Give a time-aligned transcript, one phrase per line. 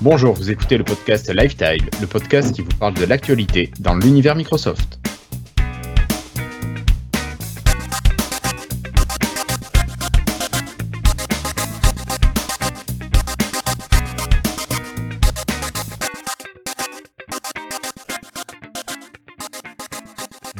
[0.00, 4.36] Bonjour, vous écoutez le podcast Lifetime, le podcast qui vous parle de l'actualité dans l'univers
[4.36, 5.00] Microsoft.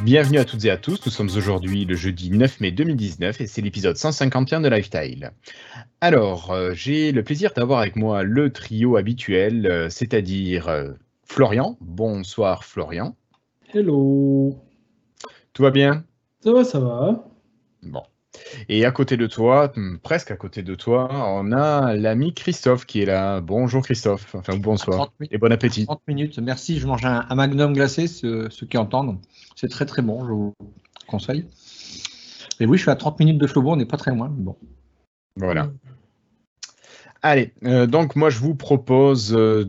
[0.03, 3.47] Bienvenue à toutes et à tous, nous sommes aujourd'hui le jeudi 9 mai 2019 et
[3.47, 5.33] c'est l'épisode 151 de Lifestyle.
[6.01, 10.93] Alors, euh, j'ai le plaisir d'avoir avec moi le trio habituel, euh, c'est-à-dire euh,
[11.25, 11.77] Florian.
[11.81, 13.17] Bonsoir Florian.
[13.75, 14.57] Hello.
[15.53, 16.05] Tout va bien?
[16.41, 17.25] Ça va, ça va.
[17.83, 18.03] Bon.
[18.69, 22.87] Et à côté de toi, hmm, presque à côté de toi, on a l'ami Christophe
[22.87, 23.41] qui est là.
[23.41, 25.87] Bonjour Christophe, enfin bonsoir et bon appétit.
[25.87, 26.79] 30 minutes, merci.
[26.79, 29.19] Je mange un, magnum glacé, ceux, qui entendent.
[29.57, 30.55] C'est très très bon, je vous
[31.07, 31.47] conseille.
[32.61, 34.29] Et oui, je suis à 30 minutes de Faubourg, on n'est pas très loin.
[34.31, 34.57] Bon.
[35.39, 35.71] Voilà.
[37.23, 39.65] Allez, euh, donc moi je vous propose euh,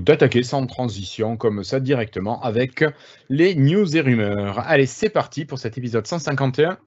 [0.00, 2.84] d'attaquer sans transition comme ça directement avec
[3.28, 4.60] les news et rumeurs.
[4.60, 6.78] Allez, c'est parti pour cet épisode 151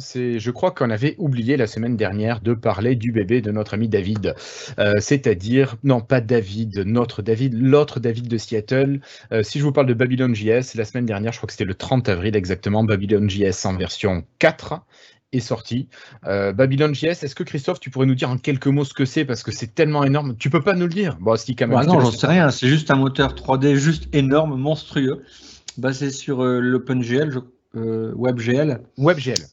[0.00, 3.88] je crois qu'on avait oublié la semaine dernière de parler du bébé de notre ami
[3.88, 4.34] David,
[4.78, 9.00] euh, c'est-à-dire, non pas David, notre David, l'autre David de Seattle.
[9.32, 11.64] Euh, si je vous parle de Babylon JS, la semaine dernière, je crois que c'était
[11.64, 14.80] le 30 avril exactement, Babylon JS en version 4
[15.32, 15.88] est sorti.
[16.26, 19.04] Euh, Babylon JS, est-ce que Christophe, tu pourrais nous dire en quelques mots ce que
[19.04, 19.24] c'est?
[19.24, 20.36] Parce que c'est tellement énorme.
[20.38, 21.18] Tu peux pas nous le dire?
[21.20, 21.78] Bon, si quand même.
[21.78, 22.50] Bah non, j'en sais rien.
[22.50, 25.22] C'est juste un moteur 3D juste énorme, monstrueux,
[25.76, 27.40] basé sur l'OpenGL,
[27.74, 28.80] WebGL.
[28.96, 29.44] WebGL.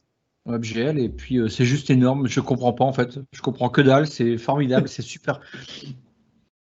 [0.48, 2.28] Et puis euh, c'est juste énorme.
[2.28, 3.18] Je comprends pas en fait.
[3.32, 4.06] Je comprends que dalle.
[4.06, 4.88] C'est formidable.
[4.88, 5.40] c'est super.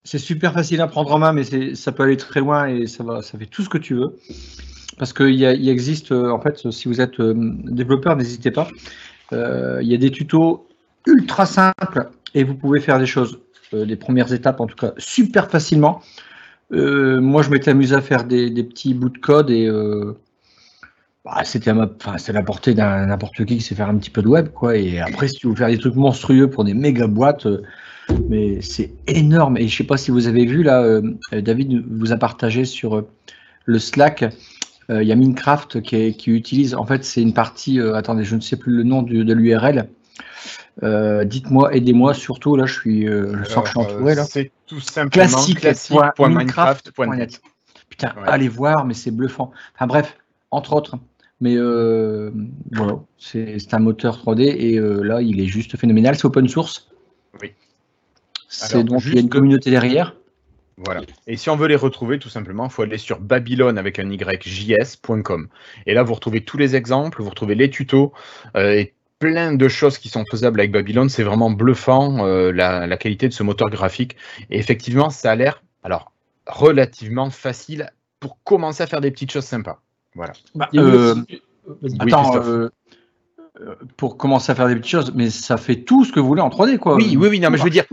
[0.05, 3.05] C'est super facile à prendre en main, mais ça peut aller très loin et ça
[3.05, 4.17] va, ça fait tout ce que tu veux.
[4.99, 8.69] Parce qu'il y, il existe, euh, en fait, si vous êtes euh, développeur, n'hésitez pas.
[9.33, 10.67] Il y a des tutos
[11.07, 13.39] ultra simples et vous pouvez faire des choses,
[13.73, 16.03] les premières étapes en tout cas, super facilement.
[16.71, 19.71] moi, je m'étais amusé à faire des, petits bouts de code et
[21.25, 24.23] bah, c'était enfin, c'est la portée d'un n'importe qui qui sait faire un petit peu
[24.23, 24.77] de web, quoi.
[24.77, 27.63] Et après, si tu veux faire des trucs monstrueux pour des méga boîtes, euh,
[28.29, 29.59] mais c'est énorme.
[29.59, 32.97] Et je sais pas si vous avez vu là, euh, David vous a partagé sur
[32.97, 33.09] euh,
[33.67, 34.25] le Slack.
[34.93, 37.79] Il y a Minecraft qui, qui, utilise, en fait, c'est une partie.
[37.81, 39.89] attendez, je ne sais plus le nom de l'URL.
[40.83, 42.13] Dites-moi, aidez-moi.
[42.13, 44.25] Surtout là, je suis, je sens que je suis entouré là.
[44.25, 47.41] C'est tout simplement classique.minecraft.net.
[47.89, 49.53] Putain, allez voir, mais c'est bluffant.
[49.77, 50.17] Enfin bref,
[50.51, 50.99] entre autres.
[51.41, 52.31] Mais euh,
[52.71, 56.15] voilà, c'est un moteur 3D et euh, là, il est juste phénoménal.
[56.15, 56.91] C'est open source.
[57.41, 57.53] Oui.
[58.49, 60.17] C'est donc il y a une communauté derrière.
[60.77, 61.03] Voilà.
[61.27, 64.11] Et si on veut les retrouver, tout simplement, il faut aller sur babylone avec un
[64.11, 65.49] yjs.com.
[65.87, 68.13] Et là, vous retrouvez tous les exemples, vous retrouvez les tutos
[68.57, 71.11] euh, et plein de choses qui sont faisables avec Babylone.
[71.11, 74.17] C'est vraiment bluffant la, la, qualité de ce moteur graphique.
[74.51, 76.13] Et effectivement, ça a l'air, alors,
[76.47, 79.83] relativement facile pour commencer à faire des petites choses sympas.
[80.15, 80.33] Voilà.
[80.55, 81.15] Bah, euh,
[81.99, 82.69] attends, euh,
[83.61, 86.27] euh, pour commencer à faire des petites choses, mais ça fait tout ce que vous
[86.27, 86.97] voulez en 3D, quoi.
[86.97, 87.85] Oui, oui, oui, non, mais je veux dire,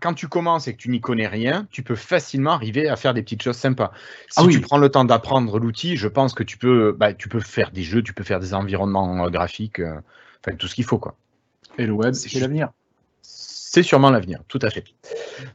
[0.00, 3.14] quand, tu commences et que tu n'y connais rien, tu peux facilement arriver à faire
[3.14, 3.92] des petites choses sympas.
[4.28, 7.28] Si ah tu prends le temps d'apprendre l'outil, je pense que tu peux, bah, tu
[7.28, 10.98] peux faire des jeux, tu peux faire des environnements graphiques, enfin tout ce qu'il faut,
[10.98, 11.16] quoi.
[11.78, 12.70] Et le web, c'est l'avenir
[13.72, 14.82] c'est sûrement l'avenir, tout à fait.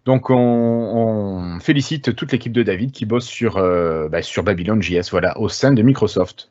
[0.05, 5.49] Donc on, félicite toute l'équipe de David qui bosse sur, euh, bah, JS, voilà, au
[5.49, 6.49] sein de Microsoft.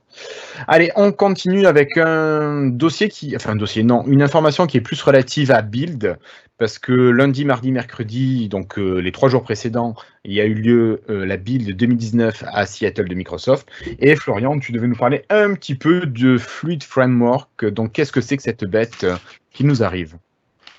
[0.68, 4.82] Allez, on continue avec un dossier qui, enfin un dossier, non, une information qui est
[4.82, 6.18] plus relative à Build,
[6.58, 9.94] parce que lundi, mardi, mercredi, donc euh, les trois jours précédents,
[10.26, 13.66] il y a eu lieu euh, la Build 2019 à Seattle de Microsoft.
[14.00, 17.64] Et Florian, tu devais nous parler un petit peu de Fluid Framework.
[17.64, 19.06] Donc qu'est-ce que c'est que cette bête
[19.50, 20.18] qui nous arrive?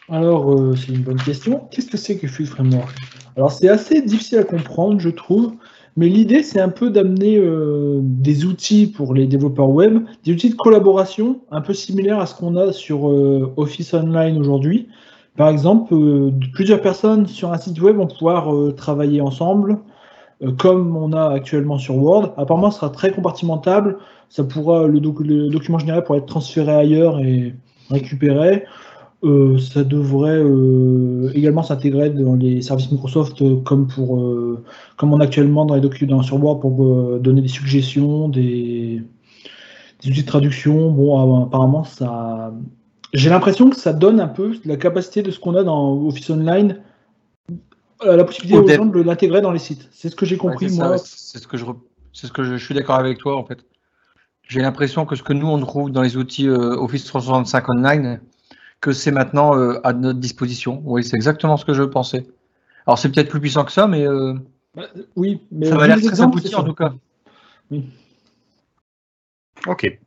[0.09, 1.61] Alors, euh, c'est une bonne question.
[1.71, 2.95] Qu'est-ce que c'est que Fluid Framework?
[3.35, 5.53] Alors, c'est assez difficile à comprendre, je trouve.
[5.97, 10.49] Mais l'idée, c'est un peu d'amener euh, des outils pour les développeurs web, des outils
[10.49, 14.89] de collaboration un peu similaires à ce qu'on a sur euh, Office Online aujourd'hui.
[15.37, 15.93] Par exemple,
[16.53, 19.79] plusieurs personnes sur un site web vont pouvoir travailler ensemble,
[20.57, 22.33] comme on a actuellement sur Word.
[22.37, 23.97] Apparemment, ce sera très compartimentable.
[24.29, 27.53] Ça pourra, le, le document général pourra être transféré ailleurs et
[27.89, 28.63] récupéré.
[29.23, 34.21] Euh, ça devrait euh, également s'intégrer dans les services Microsoft euh, comme pour
[34.97, 39.01] comme on a actuellement dans les documents sur Word pour donner des suggestions, des,
[40.05, 40.91] outils de traduction.
[40.91, 42.53] Bon, apparemment ça,
[43.13, 46.29] j'ai l'impression que ça donne un peu la capacité de ce qu'on a dans Office
[46.29, 46.81] Online,
[48.05, 49.87] la possibilité aux gens de l'intégrer dans les sites.
[49.91, 50.97] C'est ce que j'ai compris moi.
[50.97, 51.65] C'est ce que je
[52.13, 53.65] c'est ce que je, suis d'accord avec toi en fait.
[54.47, 58.19] J'ai l'impression que ce que nous on trouve dans les outils Office 365 Online,
[58.85, 60.83] que c'est maintenant euh, à notre disposition.
[60.85, 62.27] Oui, c'est exactement ce que je pensais.
[62.85, 64.35] Alors c'est peut-être plus puissant que ça, mais euh,
[64.75, 64.83] Bah,
[65.15, 66.93] oui, mais ça vu m'a l'air très abouti en tout cas.
[69.65, 69.99] Ok.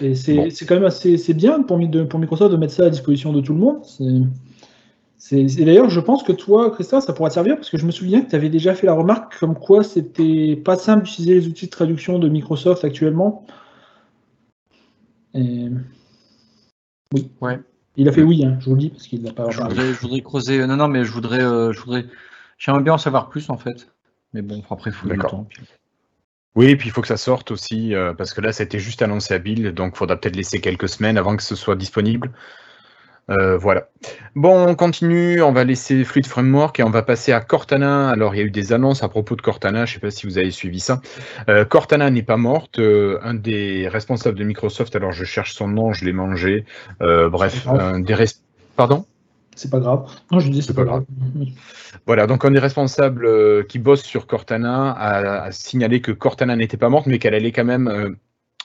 [0.00, 0.48] Et c'est Bon.
[0.66, 1.78] quand même assez c'est bien pour,
[2.08, 3.84] pour Microsoft de mettre ça à disposition de tout le monde.
[3.84, 4.04] C'est-
[5.18, 7.84] C'est c'est- d'ailleurs, je pense que toi, Christophe, ça pourra te servir parce que je
[7.86, 11.34] me souviens que tu avais déjà fait la remarque comme quoi c'était pas simple d'utiliser
[11.34, 13.44] les outils de traduction de Microsoft actuellement.
[15.34, 15.68] Et...
[17.12, 17.30] Oui.
[17.40, 17.60] Ouais.
[17.96, 19.94] Il a fait oui, hein, je vous le dis, parce qu'il n'a pas Je voudrais,
[19.94, 20.66] je voudrais creuser.
[20.66, 22.06] Non, non, mais je voudrais, euh, je voudrais.
[22.58, 23.88] J'aimerais bien en savoir plus en fait.
[24.32, 25.30] Mais bon, après, il faut du D'accord.
[25.30, 25.44] temps.
[25.48, 25.62] puis-
[26.56, 29.02] Oui, et puis il faut que ça sorte aussi, euh, parce que là, c'était juste
[29.02, 32.32] annoncé à Build, donc il faudra peut-être laisser quelques semaines avant que ce soit disponible.
[33.30, 33.88] Euh, voilà.
[34.34, 38.10] Bon, on continue, on va laisser Fluid Framework et on va passer à Cortana.
[38.10, 40.10] Alors, il y a eu des annonces à propos de Cortana, je ne sais pas
[40.10, 41.00] si vous avez suivi ça.
[41.48, 42.78] Euh, Cortana n'est pas morte.
[42.78, 46.64] euh, un des responsables de Microsoft, alors je cherche son nom, je l'ai mangé.
[47.00, 48.14] Bref, un des
[48.76, 49.06] Pardon?
[49.56, 50.06] C'est pas grave.
[50.32, 51.04] Non, je dis c'est C'est pas pas grave.
[52.06, 56.76] Voilà, donc un des responsables qui bosse sur Cortana a, a signalé que Cortana n'était
[56.76, 58.16] pas morte, mais qu'elle allait quand même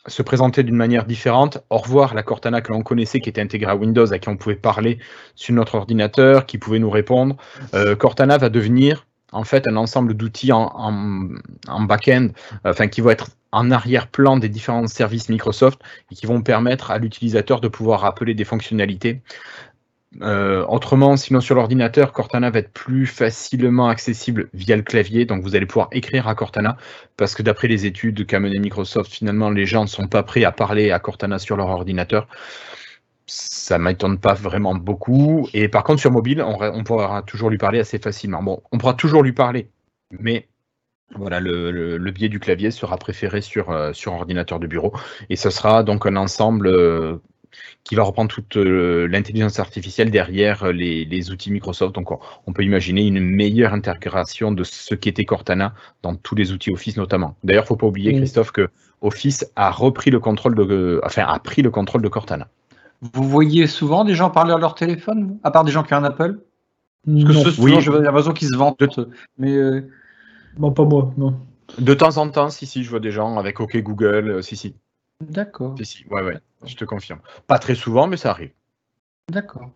[0.08, 1.60] se présenter d'une manière différente.
[1.70, 4.38] Au revoir la Cortana que l'on connaissait, qui était intégrée à Windows, à qui on
[4.38, 5.00] pouvait parler
[5.36, 7.36] sur notre ordinateur, qui pouvait nous répondre.
[7.74, 11.30] Euh, Cortana va devenir en fait un ensemble d'outils en, en,
[11.68, 12.30] en back-end,
[12.66, 15.80] enfin qui vont être en arrière-plan des différents services Microsoft
[16.12, 19.22] et qui vont permettre à l'utilisateur de pouvoir appeler des fonctionnalités
[20.22, 25.44] euh, autrement, sinon sur l'ordinateur, Cortana va être plus facilement accessible via le clavier, donc
[25.44, 26.78] vous allez pouvoir écrire à Cortana,
[27.16, 30.44] parce que d'après les études qu'a mené Microsoft, finalement les gens ne sont pas prêts
[30.44, 32.28] à parler à Cortana sur leur ordinateur.
[33.28, 35.48] Ça m'étonne pas vraiment beaucoup.
[35.54, 38.42] Et par contre, sur mobile, on, pourra toujours lui parler assez facilement.
[38.42, 39.70] Bon, on pourra toujours lui parler,
[40.20, 40.48] mais
[41.16, 44.94] voilà, le biais du clavier sera préféré sur, euh, sur ordinateur de bureau.
[45.30, 47.18] Et ce sera donc un ensemble euh,
[47.84, 51.96] qui va reprendre toute euh, l'intelligence artificielle derrière euh, les, les, outils Microsoft.
[51.96, 56.52] Donc on, on, peut imaginer une meilleure intégration de ce qu'était Cortana dans tous les
[56.52, 57.36] outils Office notamment.
[57.44, 58.70] D'ailleurs, faut pas oublier, Christophe, que
[59.02, 62.48] Office a repris le contrôle de, enfin, a pris le contrôle de Cortana.
[63.02, 65.98] Vous voyez souvent des gens parler à leur téléphone, à part des gens qui ont
[65.98, 66.40] un Apple?
[67.06, 67.44] Parce que Non.
[67.44, 69.00] ce, souvent, j'ai l'impression qu'ils se vantent.
[69.38, 69.90] Mais euh...
[70.58, 71.40] Non, pas moi, non.
[71.78, 74.58] De temps en temps, si, si, je vois des gens avec OK Google, euh, si,
[74.58, 74.76] si.
[75.22, 75.76] D'accord.
[75.78, 77.20] Si, si, ouais, ouais, je te confirme.
[77.48, 78.52] Pas très souvent, mais ça arrive.
[79.30, 79.70] D'accord.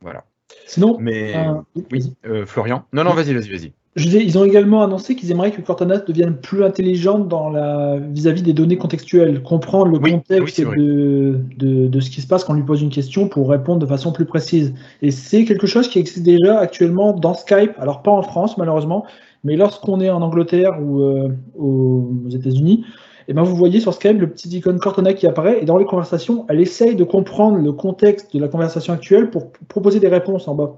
[0.00, 0.24] Voilà.
[0.66, 1.54] Sinon, mais euh,
[1.92, 2.84] oui, euh, Florian.
[2.92, 3.72] Non, non, vas-y, vas-y, vas-y.
[3.96, 8.42] Je ils ont également annoncé qu'ils aimeraient que Cortana devienne plus intelligente dans la vis-à-vis
[8.42, 12.44] des données contextuelles, comprendre le Oui, contexte oui, de, de, de ce qui se passe
[12.44, 14.72] quand on lui pose une question pour répondre de façon plus précise.
[15.02, 19.04] Et c'est quelque chose qui existe déjà actuellement dans Skype, alors pas en France malheureusement,
[19.42, 22.84] mais lorsqu'on est en Angleterre ou euh, aux États-Unis,
[23.28, 25.84] et ben vous voyez sur Skype le petit icône Cortana qui apparaît et dans les
[25.84, 30.48] conversations, elle essaye de comprendre le contexte de la conversation actuelle pour proposer des réponses
[30.48, 30.76] en bas.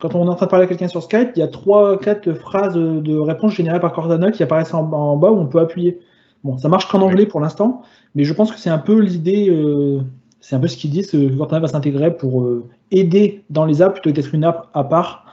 [0.00, 1.98] Quand on est en train de parler à quelqu'un sur Skype, il y a trois,
[1.98, 5.60] quatre phrases de réponses générées par Cortana qui apparaissent en, en bas où on peut
[5.60, 6.00] appuyer.
[6.42, 7.82] Bon, ça marche qu'en anglais pour l'instant,
[8.14, 10.00] mais je pense que c'est un peu l'idée, euh,
[10.40, 13.82] c'est un peu ce qu'ils disent, que Cortana va s'intégrer pour euh, aider dans les
[13.82, 15.23] apps plutôt que d'être une app à part.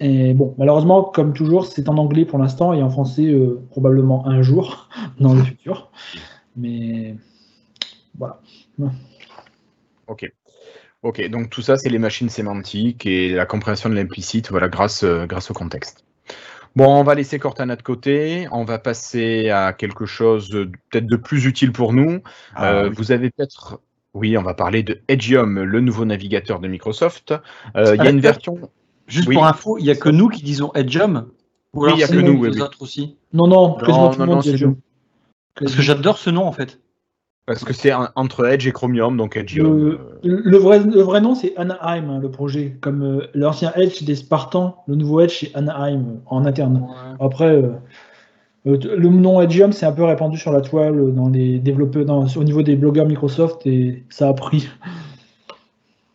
[0.00, 4.26] Et bon, malheureusement, comme toujours, c'est en anglais pour l'instant et en français euh, probablement
[4.26, 4.88] un jour
[5.20, 5.90] dans le futur.
[6.56, 7.16] Mais
[8.18, 8.40] voilà.
[10.06, 10.30] Ok.
[11.02, 15.04] Ok, donc tout ça, c'est les machines sémantiques et la compréhension de l'implicite, voilà, grâce,
[15.04, 16.04] euh, grâce au contexte.
[16.76, 20.48] Bon, on va laisser Cortana de côté, on va passer à quelque chose
[20.90, 22.20] peut-être de plus utile pour nous.
[22.54, 22.94] Ah, euh, oui.
[22.96, 23.80] Vous avez peut-être,
[24.14, 27.34] oui, on va parler de Edgeium, le nouveau navigateur de Microsoft.
[27.76, 28.58] Euh, il y a une version.
[29.06, 29.34] Juste oui.
[29.34, 31.28] pour info, il n'y a que nous qui disons Edgeium.
[31.74, 33.16] Ou oui, il n'y a que nous, les oui, autres aussi.
[33.32, 34.78] Non, non, non, non, non c'est nous.
[35.58, 36.80] Parce que j'adore ce nom en fait.
[37.46, 39.98] Parce que c'est entre Edge et Chromium, donc Edgeium.
[40.22, 42.78] Le, le, vrai, le vrai nom, c'est Anaheim, hein, le projet.
[42.80, 46.78] Comme euh, l'ancien Edge des Spartans, le nouveau Edge, c'est Anaheim en interne.
[46.88, 47.16] Ouais.
[47.20, 47.72] Après, euh,
[48.64, 52.44] le nom Edgeium, c'est un peu répandu sur la toile dans les développeurs, dans, au
[52.44, 54.70] niveau des blogueurs Microsoft, et ça a pris.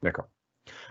[0.02, 0.26] D'accord.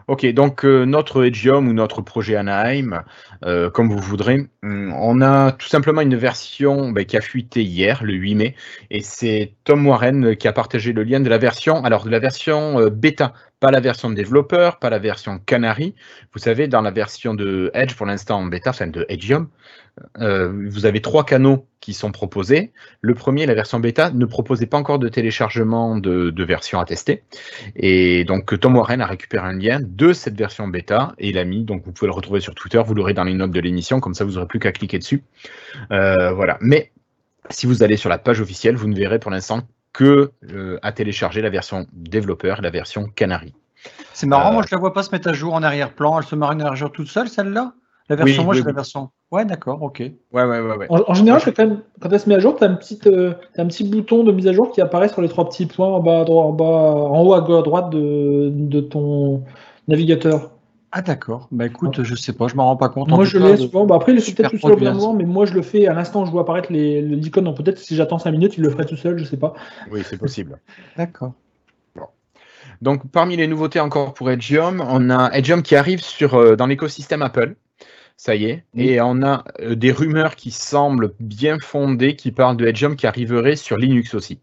[0.09, 3.05] Ok, donc euh, notre Edgeium ou notre projet Anaheim,
[3.45, 8.03] euh, comme vous voudrez, on a tout simplement une version bah, qui a fuité hier,
[8.03, 8.55] le 8 mai,
[8.91, 12.21] et c'est Tom Warren qui a partagé le lien de la version, alors de la
[12.21, 15.95] version euh, bêta, pas la version développeur, pas la version Canary.
[16.33, 19.49] Vous savez, dans la version de Edge pour l'instant en bêta, enfin de Edgeium,
[20.21, 22.73] euh, vous avez trois canaux qui sont proposés.
[23.01, 26.85] Le premier, la version bêta, ne proposait pas encore de téléchargement de, de version à
[26.85, 27.25] tester.
[27.75, 31.65] Et donc, Tom Warren a récupéré un lien de cette version bêta et l'a mis.
[31.65, 32.81] Donc, vous pouvez le retrouver sur Twitter.
[32.85, 34.01] Vous l'aurez dans les notes de l'émission.
[34.01, 35.25] Comme ça, vous n'aurez plus qu'à cliquer dessus.
[35.91, 36.59] Euh, voilà.
[36.61, 36.93] Mais
[37.51, 39.63] si vous allez sur la page officielle, vous ne verrez pour l'instant
[39.99, 43.53] que euh, à télécharger la version développeur et la version Canary.
[44.13, 46.21] C'est marrant, Euh, moi je la vois pas se mettre à jour en arrière-plan.
[46.21, 47.73] Elle se marine en arrière toute seule, celle-là?
[48.09, 49.11] La version, Oui, moi oui, j'ai la version.
[49.33, 49.99] Ouais, d'accord, ok.
[49.99, 50.77] Ouais, ouais, ouais.
[50.77, 50.87] ouais.
[50.89, 52.77] En, en général, quand, même- quand elle se met à jour, tu as, un
[53.67, 56.21] petit bouton de mise à jour qui apparaît sur les trois petits points en, bas
[56.21, 59.43] à droite, en, bas, en haut à gauche à droite de, de ton
[59.89, 60.53] navigateur.
[60.91, 61.49] Ah d'accord.
[61.51, 63.09] Bah écoute, je sais pas, je m'en rends pas compte.
[63.09, 63.85] Moi, je l'ai de- souvent.
[63.85, 66.23] Bah, après, il est peut-être tout seul au mais moi, je le fais à l'instant
[66.23, 67.45] où je vois apparaître les- l'icône.
[67.45, 69.53] Donc peut-être si j'attends 5 minutes, il le ferait tout seul, je sais pas.
[69.91, 70.59] Oui, c'est possible.
[70.97, 71.33] D'accord.
[72.81, 76.67] Donc, parmi les nouveautés encore pour Edgeium, on a Edgeium qui arrive sur, euh, dans
[76.67, 77.57] l'écosystème Apple.
[78.17, 78.65] Ça y est.
[78.75, 78.89] Oui.
[78.89, 83.07] Et on a euh, des rumeurs qui semblent bien fondées qui parlent de Edgeium qui
[83.07, 84.41] arriverait sur Linux aussi.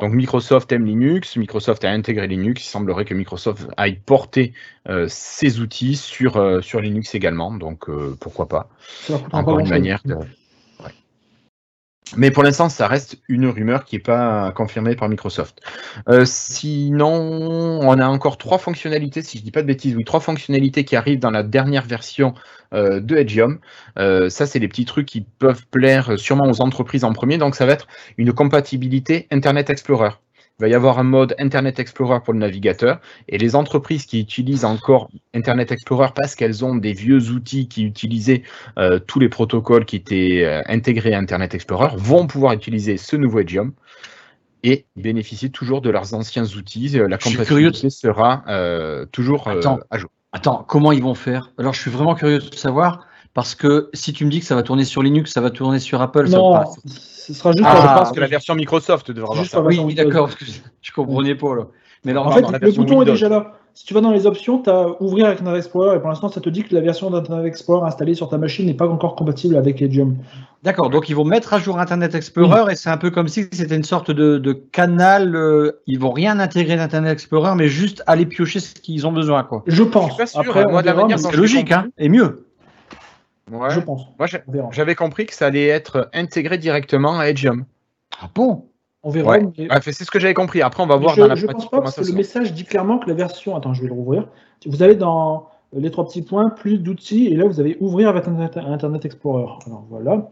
[0.00, 4.52] Donc Microsoft aime Linux, Microsoft a intégré Linux, il semblerait que Microsoft aille porter
[4.88, 8.68] euh, ses outils sur, euh, sur Linux également, donc euh, pourquoi pas.
[9.32, 10.16] Encore une manière de...
[12.16, 15.60] Mais pour l'instant, ça reste une rumeur qui n'est pas confirmée par Microsoft.
[16.08, 17.10] Euh, sinon,
[17.82, 20.96] on a encore trois fonctionnalités, si je dis pas de bêtises, oui, trois fonctionnalités qui
[20.96, 22.34] arrivent dans la dernière version
[22.74, 23.58] euh, de Edgeium.
[23.98, 27.38] Euh, ça, c'est des petits trucs qui peuvent plaire sûrement aux entreprises en premier.
[27.38, 30.10] Donc, ça va être une compatibilité Internet Explorer.
[30.60, 34.20] Il va y avoir un mode Internet Explorer pour le navigateur et les entreprises qui
[34.20, 38.44] utilisent encore Internet Explorer parce qu'elles ont des vieux outils qui utilisaient
[38.78, 43.16] euh, tous les protocoles qui étaient euh, intégrés à Internet Explorer vont pouvoir utiliser ce
[43.16, 43.72] nouveau Edgeium
[44.62, 47.00] et bénéficier toujours de leurs anciens outils.
[47.00, 49.80] Euh, La compatibilité sera euh, toujours Attends.
[49.90, 50.10] à jour.
[50.30, 51.50] Attends, comment ils vont faire?
[51.58, 54.54] Alors je suis vraiment curieux de savoir, parce que si tu me dis que ça
[54.54, 56.70] va tourner sur Linux, ça va tourner sur Apple, ça Non, va pas.
[56.86, 59.58] ce sera juste Ah, je pense que la version Microsoft devra avoir Juste ça.
[59.58, 60.44] pour Oui, version oui, d'accord, parce que
[60.80, 61.62] je, comprenais pas là.
[62.04, 63.02] Mais alors, En non, fait, non, le bouton Windows.
[63.02, 63.52] est déjà là.
[63.76, 66.28] Si tu vas dans les options, tu as ouvrir avec Internet Explorer et pour l'instant,
[66.28, 69.16] ça te dit que la version d'Internet Explorer installée sur ta machine n'est pas encore
[69.16, 70.16] compatible avec Edgeium.
[70.62, 73.46] D'accord, donc ils vont mettre à jour Internet Explorer et c'est un peu comme si
[73.50, 75.34] c'était une sorte de, de canal.
[75.34, 79.42] euh, ils vont rien intégrer d'Internet Explorer, mais juste aller piocher ce qu'ils ont besoin,
[79.42, 79.64] quoi.
[79.66, 80.04] Je pense.
[80.04, 82.43] Je suis pas sûr, Après, moi, de la verra, manière C'est logique, hein, et mieux.
[83.50, 83.70] Ouais.
[83.70, 84.06] je pense.
[84.18, 84.26] Moi,
[84.70, 87.64] j'avais compris que ça allait être intégré directement à Edgeium.
[88.20, 88.66] Ah bon?
[89.02, 89.32] On verra.
[89.32, 89.46] Ouais.
[89.58, 90.62] mais- c'est ce que j'avais compris.
[90.62, 92.54] Après, on va voir je, dans la je pratique pense pas parce que le message
[92.54, 93.54] dit clairement que la version.
[93.54, 94.26] Attends, je vais le rouvrir.
[94.66, 98.26] Vous allez dans les trois petits points, plus d'outils, et là vous avez ouvrir avec
[98.28, 99.46] Internet, Internet Explorer.
[99.66, 100.30] Alors voilà.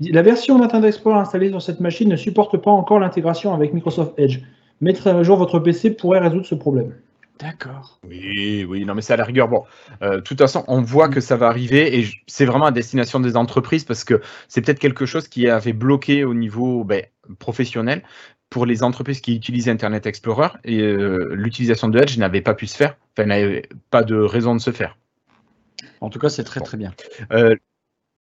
[0.00, 4.14] La version d'Internet Explorer installée sur cette machine ne supporte pas encore l'intégration avec Microsoft
[4.18, 4.40] Edge.
[4.80, 6.94] Mettre à jour votre PC pourrait résoudre ce problème.
[7.40, 7.98] D'accord.
[8.06, 9.48] Oui, oui, non, mais c'est à la rigueur.
[9.48, 9.64] Bon,
[10.02, 13.18] euh, de toute façon, on voit que ça va arriver et c'est vraiment à destination
[13.18, 17.04] des entreprises parce que c'est peut-être quelque chose qui avait bloqué au niveau ben,
[17.40, 18.02] professionnel
[18.50, 22.68] pour les entreprises qui utilisaient Internet Explorer et euh, l'utilisation de Edge n'avait pas pu
[22.68, 24.96] se faire, enfin, n'avait pas de raison de se faire.
[26.00, 26.92] En tout cas, c'est très très bien.
[27.32, 27.56] Euh,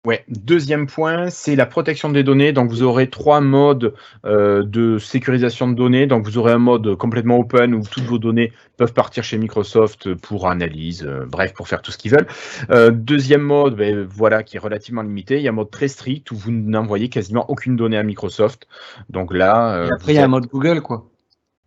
[0.07, 0.23] ouais.
[0.29, 2.53] Deuxième point, c'est la protection des données.
[2.53, 3.93] Donc, vous aurez trois modes
[4.25, 6.07] euh, de sécurisation de données.
[6.07, 10.13] Donc, vous aurez un mode complètement open où toutes vos données peuvent partir chez Microsoft
[10.15, 12.27] pour analyse, euh, bref, pour faire tout ce qu'ils veulent.
[12.69, 15.37] Euh, deuxième mode, ben, voilà, qui est relativement limité.
[15.37, 18.67] Il y a un mode très strict où vous n'envoyez quasiment aucune donnée à Microsoft.
[19.09, 21.09] Donc là, Et après, il y a un mode Google, quoi.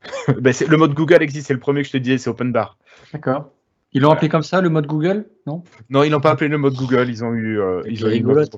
[0.40, 1.48] ben, le mode Google existe.
[1.48, 2.78] C'est le premier que je te disais, c'est Open Bar.
[3.12, 3.50] D'accord.
[3.92, 5.26] Ils l'ont appelé comme ça, le mode Google?
[5.46, 5.64] Non?
[5.88, 7.60] Non, ils n'ont pas appelé le mode Google, ils ont eu.
[7.60, 8.56] euh, ils ont eu rigolote.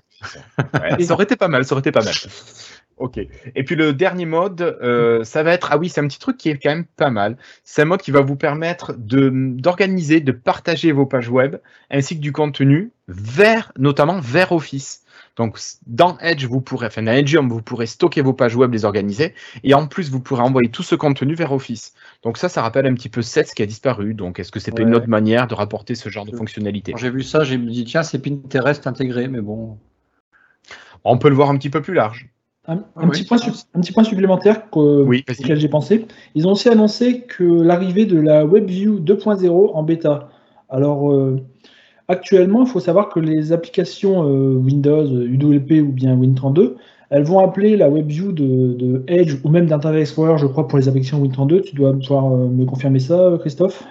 [0.74, 2.12] Ouais, ça aurait été pas mal, ça aurait été pas mal.
[2.98, 3.16] Ok.
[3.16, 5.72] Et puis le dernier mode, euh, ça va être.
[5.72, 7.36] Ah oui, c'est un petit truc qui est quand même pas mal.
[7.64, 11.56] C'est un mode qui va vous permettre de d'organiser, de partager vos pages web
[11.90, 15.01] ainsi que du contenu vers, notamment vers Office.
[15.36, 18.84] Donc dans Edge, vous pourrez, enfin dans Edgeium, vous pourrez stocker vos pages web, les
[18.84, 19.32] organiser,
[19.64, 21.94] et en plus vous pourrez envoyer tout ce contenu vers Office.
[22.22, 24.12] Donc ça, ça rappelle un petit peu Sets qui a disparu.
[24.14, 24.96] Donc est-ce que c'est pas une Ouais.
[24.96, 26.92] autre manière de rapporter ce genre de fonctionnalité?
[26.92, 29.78] Quand j'ai vu ça, j'ai me dit, tiens, c'est Pinterest intégré, mais bon.
[31.04, 32.28] On peut le voir un petit peu plus large.
[32.68, 35.40] Un, un petit point su- un petit point supplémentaire Oui, vas-y.
[35.42, 36.06] auquel j'ai pensé.
[36.36, 40.28] Ils ont aussi annoncé que l'arrivée de la WebView 2.0 en bêta.
[40.68, 41.40] Alors, euh,
[42.09, 46.75] actuellement, il faut savoir que les applications euh, Windows, UWP ou bien Win32,
[47.11, 50.78] elles vont appeler la WebView de, de Edge ou même d'Internet Explorer, je crois, pour
[50.78, 51.62] les applications Win32.
[51.62, 53.85] Tu dois pouvoir euh, me confirmer ça, Christophe?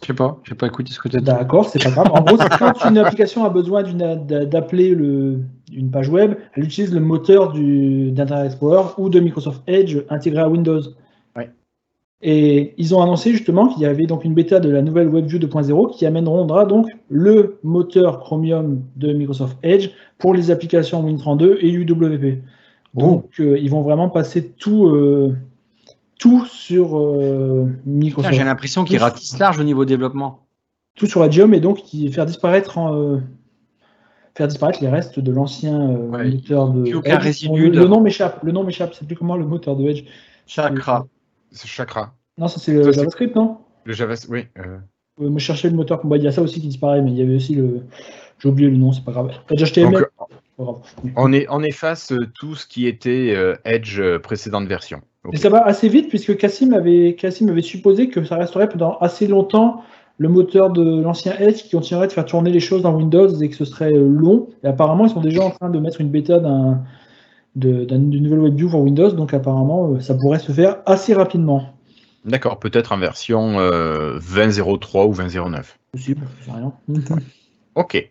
[0.00, 1.26] Je sais pas, j'ai pas écouté ce que tu as dit.
[1.26, 2.08] D'accord, c'est pas grave.
[2.12, 5.40] En gros, quand une application a besoin d'appeler le-
[5.72, 10.48] une page web, elle utilise le moteur d'Internet Explorer ou de Microsoft Edge intégré à
[10.48, 10.80] Windows.
[12.20, 15.38] Et ils ont annoncé justement qu'il y avait donc une bêta de la nouvelle WebView
[15.38, 21.70] 2.0 qui amènera donc le moteur Chromium de Microsoft Edge pour les applications Win32 et
[21.70, 22.42] UWP.
[22.94, 25.36] Donc euh, ils vont vraiment passer tout, euh,
[26.18, 30.40] tout sur euh, Microsoft J'ai l'impression qu'ils ratissent large au niveau développement.
[30.96, 33.18] tout sur la Geom et donc qui faire disparaître en, euh,
[34.34, 37.22] faire disparaître les restes de l'ancien Ouais, moteur de Edge.
[37.22, 39.84] résidu le, de- le nom m'échappe, le nom m'échappe, c'est plus comment le moteur de
[39.88, 40.02] Edge.
[40.48, 41.06] Chakra.
[41.52, 42.14] C'est Chakra.
[42.36, 44.62] Non, ça c'est le Ça, JavaScript, non Le JavaScript, oui.
[44.62, 44.78] euh,
[45.20, 46.00] Euh, Me chercher le moteur.
[46.06, 47.80] Bah, il y a ça aussi qui disparaît, mais il y avait aussi le.
[48.38, 49.32] J'ai oublié le nom, c'est pas grave.
[49.50, 50.26] Edge HTML, donc, c'est
[50.56, 50.76] pas grave.
[51.16, 55.00] on, est, on efface euh, tout ce qui était euh, Edge euh, précédente version.
[55.32, 58.96] Et ça va assez vite puisque Cassim avait, Cassim avait supposé que ça resterait pendant
[58.98, 59.82] assez longtemps
[60.18, 63.48] le moteur de l'ancien Edge qui continuerait de faire tourner les choses dans Windows et
[63.50, 64.48] que ce serait euh, long.
[64.62, 66.82] Et apparemment, ils sont déjà en train de mettre une bêta d'un,
[67.56, 71.14] de- d'un- d'une nouvelle WebView pour Windows, donc apparemment, euh, ça pourrait se faire assez
[71.14, 71.74] rapidement.
[72.24, 75.76] D'accord, peut-être en version euh, 20.03 ou 20.09.
[75.92, 76.72] Possible, je sais rien.
[77.74, 78.10] Ok.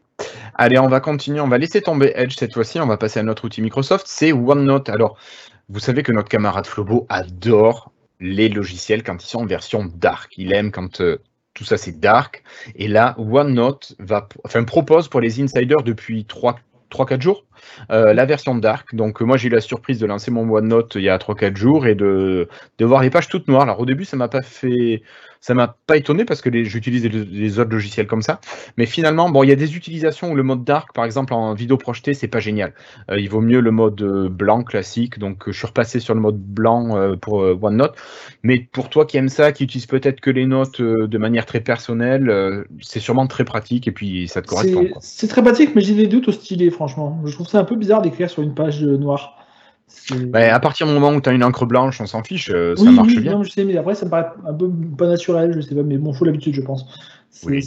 [0.56, 1.42] Allez, on va continuer.
[1.42, 2.80] On va laisser tomber Edge cette fois-ci.
[2.80, 4.06] On va passer à notre outil Microsoft.
[4.08, 4.88] C'est OneNote.
[4.90, 5.18] Alors,
[5.70, 7.92] vous savez que notre camarade Flobo adore
[8.22, 10.34] les logiciels quand ils sont en version dark.
[10.38, 11.18] Il aime quand euh,
[11.54, 12.44] tout ça c'est dark.
[12.76, 16.24] Et là, OneNote va, enfin, propose pour les insiders depuis
[16.90, 17.44] 3-4 jours
[17.92, 18.96] euh, la version dark.
[18.96, 21.56] Donc, euh, moi, j'ai eu la surprise de lancer mon OneNote il y a 3-4
[21.56, 23.64] jours et de, de voir les pages toutes noires.
[23.64, 25.04] Alors, au début, ça m'a pas fait.
[25.42, 28.40] Ça m'a pas étonné parce que j'utilise les, les autres logiciels comme ça.
[28.78, 31.54] Mais finalement, bon, il y a des utilisations où le mode dark, par exemple en
[31.54, 32.74] vidéo projetée, c'est pas génial.
[33.12, 35.20] Euh, il vaut mieux le mode euh, blanc classique.
[35.20, 37.96] Donc, euh, je suis repassé sur le mode blanc euh, pour OneNote.
[38.44, 41.46] Mais pour toi qui aime ça, qui utilise peut-être que les notes euh, de manière
[41.46, 44.88] très personnelle, c'est sûrement très pratique et puis ça te correspond.
[45.00, 47.22] C'est, très pratique, mais j'ai des doutes au stylet, franchement.
[47.26, 49.37] Je trouve ça un peu bizarre d'écrire sur une page noire.
[50.12, 52.76] Ben, à partir du moment où tu as une encre blanche, on s'en fiche, euh,
[52.76, 53.34] ça marche oui, bien.
[53.34, 55.84] non, je sais, mais après, ça me paraît un peu pas naturel, je sais pas,
[55.84, 56.86] mais bon, faut l'habitude, je pense.
[57.30, 57.62] C'est, Oui.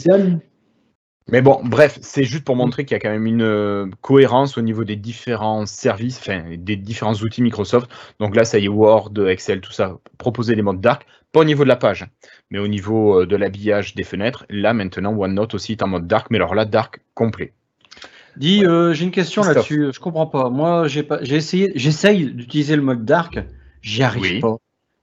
[1.31, 4.57] Mais bon, bref, c'est juste pour montrer qu'il y a quand même une euh, cohérence
[4.57, 7.89] au niveau des différents services, enfin des différents outils Microsoft.
[8.19, 11.45] Donc là, ça y est, Word, Excel, tout ça, proposer des modes dark, pas au
[11.45, 12.05] niveau de la page,
[12.49, 14.45] mais au niveau euh, de l'habillage des fenêtres.
[14.49, 17.53] Là, maintenant, OneNote aussi est en mode dark, mais alors là, dark complet.
[18.37, 19.87] Dis, euh, j'ai une question là-dessus.
[19.93, 20.49] Je comprends pas.
[20.49, 23.39] Moi, j'ai pas, j'ai essayé, j'essaye d'utiliser le mode dark.
[23.81, 24.39] J'y arrive Oui.
[24.39, 24.57] pas.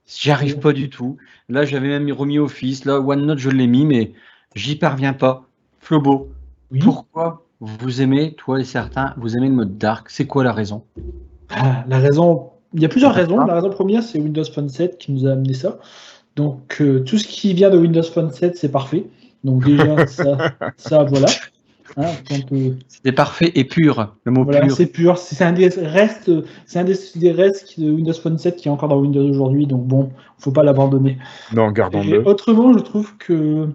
[0.07, 1.17] J'y arrive pas du tout.
[1.49, 2.85] Là, j'avais même remis Office.
[2.85, 4.13] Là, OneNote, je l'ai mis, mais
[4.55, 5.43] j'y parviens pas.
[5.79, 6.29] Flobo,
[6.71, 6.79] Oui.
[6.83, 10.09] pourquoi vous aimez, toi et certains, vous aimez le mode dark?
[10.09, 10.83] C'est quoi la raison?
[11.49, 13.45] Ah, La raison, il y a plusieurs raisons.
[13.45, 15.79] La raison première, c'est Windows Phone 7 qui nous a amené ça.
[16.35, 19.05] Donc, euh, tout ce qui vient de Windows Phone 7, c'est parfait.
[19.43, 20.37] Donc, déjà, ça,
[20.77, 21.27] ça voilà.
[21.97, 22.05] Hein,
[22.51, 24.15] euh, C'était parfait et pur.
[24.23, 24.75] Le mot voilà, pur.
[24.75, 25.17] c'est pur.
[25.17, 26.31] C'est un des restes,
[26.65, 29.67] c'est un des, des restes de Windows Phone 7 qui est encore dans Windows aujourd'hui.
[29.67, 31.17] Donc, bon, faut pas l'abandonner.
[31.53, 32.27] Non, gardons-le.
[32.27, 33.67] autrement, je trouve que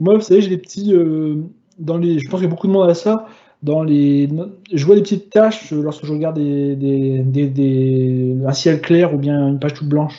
[0.00, 0.94] moi, vous savez, j'ai des petits.
[0.94, 1.36] euh,
[1.78, 3.26] dans les, je pense qu'il y a beaucoup de monde à ça.
[3.62, 4.28] Dans les,
[4.72, 8.80] je vois des petites taches euh, lorsque je regarde des, des, des- des- un ciel
[8.80, 10.14] clair ou bien une page toute blanche.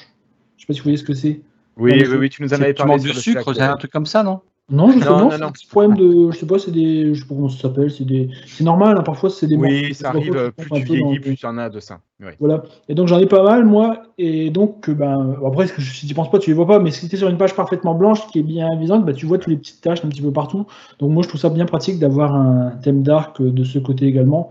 [0.57, 1.41] Je sais pas si vous voyez ce que c'est.
[1.75, 2.95] Oui, oui, oui, tu nous en avais parlé.
[3.03, 4.39] le sucre, c'est un truc comme ça, non?
[4.69, 5.47] Non, justement, non, c'est non.
[5.47, 7.91] un petit problème de, je sais pas, c'est des, je sais pas comment ça s'appelle,
[7.91, 8.97] c'est des, c'est normal.
[8.97, 9.57] hein, parfois, c'est des.
[9.57, 11.99] Oui, ça arrive, euh, plus tu vieillis, plus tu en as de ça.
[12.21, 12.31] Oui.
[12.39, 12.63] Voilà.
[12.87, 14.03] Et donc j'en ai pas mal, moi.
[14.17, 16.79] Et donc, ben, après, si tu penses pas, tu les vois pas.
[16.79, 19.25] Mais si tu es sur une page parfaitement blanche qui est bien visante, ben, tu
[19.25, 20.65] vois toutes les petites taches un petit peu partout.
[20.99, 24.05] Donc, moi, je trouve ça bien pratique d'avoir un thème dark euh, de ce côté
[24.05, 24.49] également.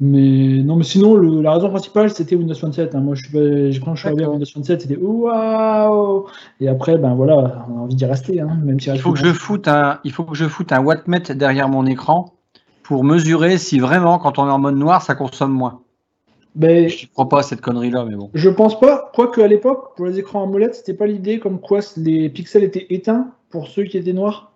[0.00, 2.94] Mais non, mais sinon, le- la raison principale, c'était Windows Phone 7.
[2.94, 3.00] hein.
[3.00, 4.30] Moi, je quand je suis arrivé à.
[4.30, 6.26] Windows Phone 7, c'était waouh!
[6.60, 9.18] Et après, ben voilà, on a envie d'y rester, hein, même si Il faut que
[9.20, 12.34] je foute un, il faut que je foute un wattmètre derrière mon écran
[12.82, 15.80] pour mesurer si vraiment, quand on est en mode noir, ça consomme moins.
[16.56, 18.30] Ben, Je ne crois pas à cette connerie-là, mais bon.
[18.34, 21.80] Je pense pas, quoique à l'époque, pour les écrans AMOLED, c'était pas l'idée comme quoi
[21.96, 24.52] les pixels étaient éteints pour ceux qui étaient noirs.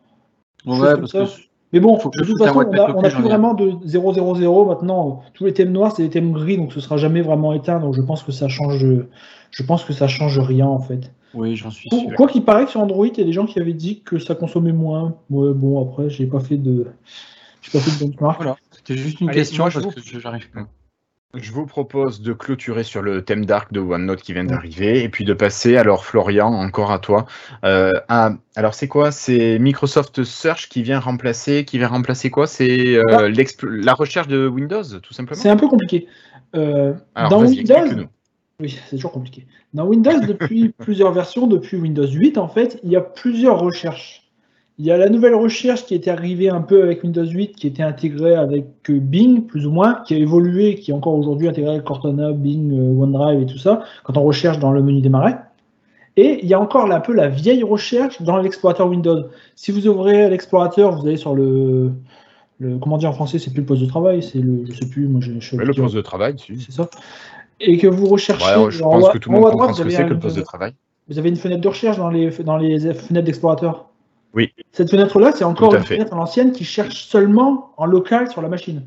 [0.66, 1.24] Ouais, parce ça.
[1.24, 1.30] que
[1.72, 3.76] Mais bon, Faut que de toute façon, on wattmètre a, au on plus, vraiment de
[3.84, 5.22] 000 maintenant.
[5.34, 7.78] Tous les thèmes noirs, c'est des thèmes gris, donc ce sera jamais vraiment éteint.
[7.78, 8.84] Donc je pense que ça change.
[9.50, 11.10] Je pense que ça change rien en fait.
[11.34, 12.14] oui, j'en suis Quoi sûr.
[12.16, 14.18] quoi qu'il paraît que sur Android, il y a des gens qui avaient dit que
[14.18, 15.16] ça consommait moins.
[15.30, 16.86] Ouais, bon après, j'ai pas fait de,
[17.62, 18.36] j'ai pas fait de benchmark.
[18.38, 18.56] Voilà.
[18.70, 20.66] C'était juste une Allez, question moi, je parce vous- que j'arrive pas.
[21.34, 25.10] Je vous propose de clôturer sur le thème dark de OneNote qui vient d'arriver et
[25.10, 27.26] puis de passer, alors Florian, encore à toi.
[27.64, 29.10] Euh, à- alors c'est quoi?
[29.12, 32.46] C'est Microsoft Search qui vient remplacer, qui vient remplacer quoi?
[32.46, 33.62] C'est euh, Ah.
[33.62, 35.38] la recherche de Windows, tout simplement?
[35.40, 36.06] C'est un peu compliqué.
[36.56, 38.06] Euh, Alors dans Windows.
[38.60, 39.46] Oui, c'est toujours compliqué.
[39.74, 44.27] Dans Windows, depuis plusieurs versions, depuis Windows 8, en fait, il y a plusieurs recherches.
[44.80, 47.66] Il y a la nouvelle recherche qui était arrivée un peu avec Windows 8, qui
[47.66, 51.48] était intégrée avec euh, Bing, plus ou moins, qui a évolué, qui est encore aujourd'hui
[51.48, 55.00] intégrée avec Cortana, Bing, euh, OneDrive et tout ça, quand on recherche dans le menu
[55.00, 55.34] démarrer.
[56.16, 59.24] Et il y a encore un peu la vieille recherche dans l'explorateur Windows.
[59.56, 61.90] Si vous ouvrez l'explorateur, vous allez sur le,
[62.60, 62.78] le.
[62.78, 64.64] Comment dire en français C'est plus le poste de travail, c'est le.
[64.64, 66.60] Je sais plus, moi je, je le poste de travail, si.
[66.60, 66.88] c'est ça.
[67.60, 68.44] Et que vous recherchez.
[68.44, 70.36] Ouais, je en pense que tout le monde comprend ce que c'est que le poste
[70.36, 70.72] de travail.
[71.08, 73.88] Vous avez une fenêtre de recherche dans les, dans les fenêtres d'explorateur.
[74.34, 74.52] Oui.
[74.72, 75.94] Cette fenêtre-là, c'est encore une fait.
[75.96, 78.82] fenêtre à l'ancienne qui cherche seulement en local sur la machine.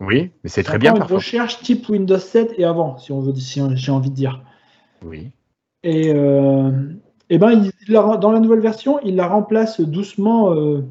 [0.00, 1.18] Oui, mais c'est très bien une parfois.
[1.18, 4.42] recherche type Windows 7 et avant, si on veut, si j'ai envie de dire.
[5.04, 5.30] Oui.
[5.82, 6.70] Et, euh,
[7.28, 10.52] et ben, il- il la- dans la nouvelle version, il la remplace doucement.
[10.54, 10.82] euh,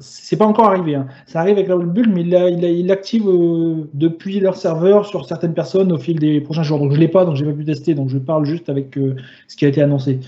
[0.00, 0.94] c'est pas encore arrivé.
[0.94, 1.08] hein.
[1.26, 5.90] Ça arrive avec la bulle, mais il l'active euh, depuis leur serveur sur certaines personnes
[5.90, 6.78] au fil des prochains jours.
[6.78, 7.94] Donc je l'ai pas, donc j'ai pas pu tester.
[7.94, 9.16] Donc je parle juste avec euh,
[9.48, 10.20] ce qui a été annoncé.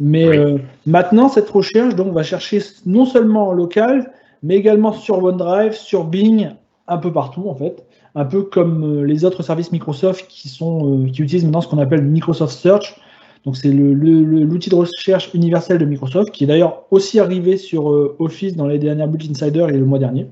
[0.00, 0.36] Mais Oui.
[0.38, 5.72] euh, maintenant, cette recherche donc va chercher non seulement en local, mais également sur OneDrive,
[5.72, 6.50] sur Bing,
[6.86, 7.84] un peu partout en fait.
[8.14, 11.68] Un peu comme euh, les autres services Microsoft qui, sont, euh, qui utilisent maintenant ce
[11.68, 13.00] qu'on appelle Microsoft Search.
[13.44, 18.16] Donc c'est l'outil de recherche universel de Microsoft, qui est d'ailleurs aussi arrivé sur euh,
[18.18, 20.26] Office dans les dernières Build Insider et le mois dernier.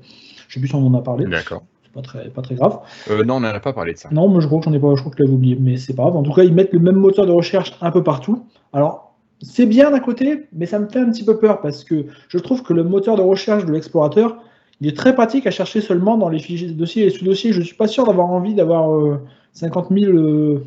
[0.47, 1.63] Je sais plus si on en a parlé, D'accord.
[1.83, 2.79] c'est pas très, pas très grave.
[3.09, 4.09] Euh, non, on n'en a pas parlé de ça.
[4.11, 5.77] Non, moi je crois que j'en ai pas, je crois que je l'avais oublié, mais
[5.77, 6.17] c'est pas grave.
[6.17, 8.43] En tout cas, ils mettent le même moteur de recherche un peu partout.
[8.73, 9.06] Alors,
[9.41, 12.37] c'est bien d'un côté, mais ça me fait un petit peu peur parce que je
[12.37, 14.41] trouve que le moteur de recherche de l'explorateur,
[14.81, 17.53] il est très pratique à chercher seulement dans les fichiers dossiers et sous-dossiers.
[17.53, 19.19] Je suis pas sûr d'avoir envie d'avoir euh,
[19.53, 20.65] 50 000 euh,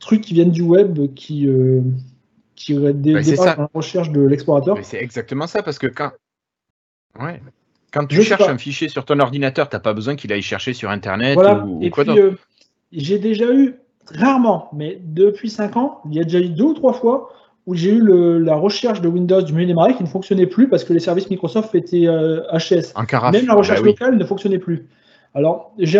[0.00, 1.80] trucs qui viennent du web qui, euh,
[2.56, 4.78] qui dé- Bah, dépassent la recherche de l'explorateur.
[4.82, 6.12] C'est exactement ça, parce que quand.
[7.20, 7.40] Ouais.
[7.92, 10.72] Quand tu Je cherches un fichier sur ton ordinateur, t'as pas besoin qu'il aille chercher
[10.72, 11.64] sur Internet Voilà.
[11.66, 12.20] ou, ou Et quoi d'autre.
[12.22, 12.38] euh,
[12.90, 13.74] j'ai déjà eu,
[14.14, 17.30] rarement, mais depuis 5 ans, il y a déjà eu deux ou trois fois
[17.66, 20.68] où j'ai eu le- la recherche de Windows du menu démarré qui ne fonctionnait plus
[20.68, 22.92] parce que les services Microsoft étaient euh, HS.
[23.06, 23.32] Carafe.
[23.32, 23.90] Même la recherche bah oui.
[23.92, 24.86] locale ne fonctionnait plus.
[25.34, 25.98] Alors, j'ai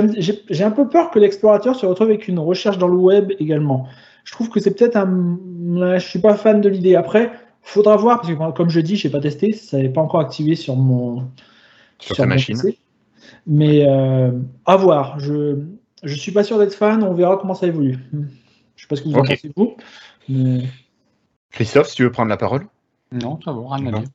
[0.64, 3.86] un peu peur que l'explorateur se retrouve avec une recherche dans le web également.
[4.24, 5.38] Je trouve que c'est peut-être un.
[5.98, 6.96] Je suis pas fan de l'idée.
[6.96, 7.30] Après,
[7.62, 10.20] faudra voir, parce que comme je dis, je n'ai pas testé, ça n'est pas encore
[10.20, 11.24] activé sur mon,
[11.98, 12.56] Sur ta mon machine.
[12.60, 12.78] PC.
[13.46, 14.32] Mais euh,
[14.66, 15.18] à voir.
[15.18, 15.60] Je
[16.02, 17.02] je suis pas sûr d'être fan.
[17.02, 17.96] On verra comment ça évolue.
[18.76, 19.76] Je sais pas ce que vous en pensez vous.
[20.28, 20.64] mais-
[21.52, 22.66] Christophe, si tu veux prendre la parole
[23.12, 24.08] Non, ça va, rien à dire.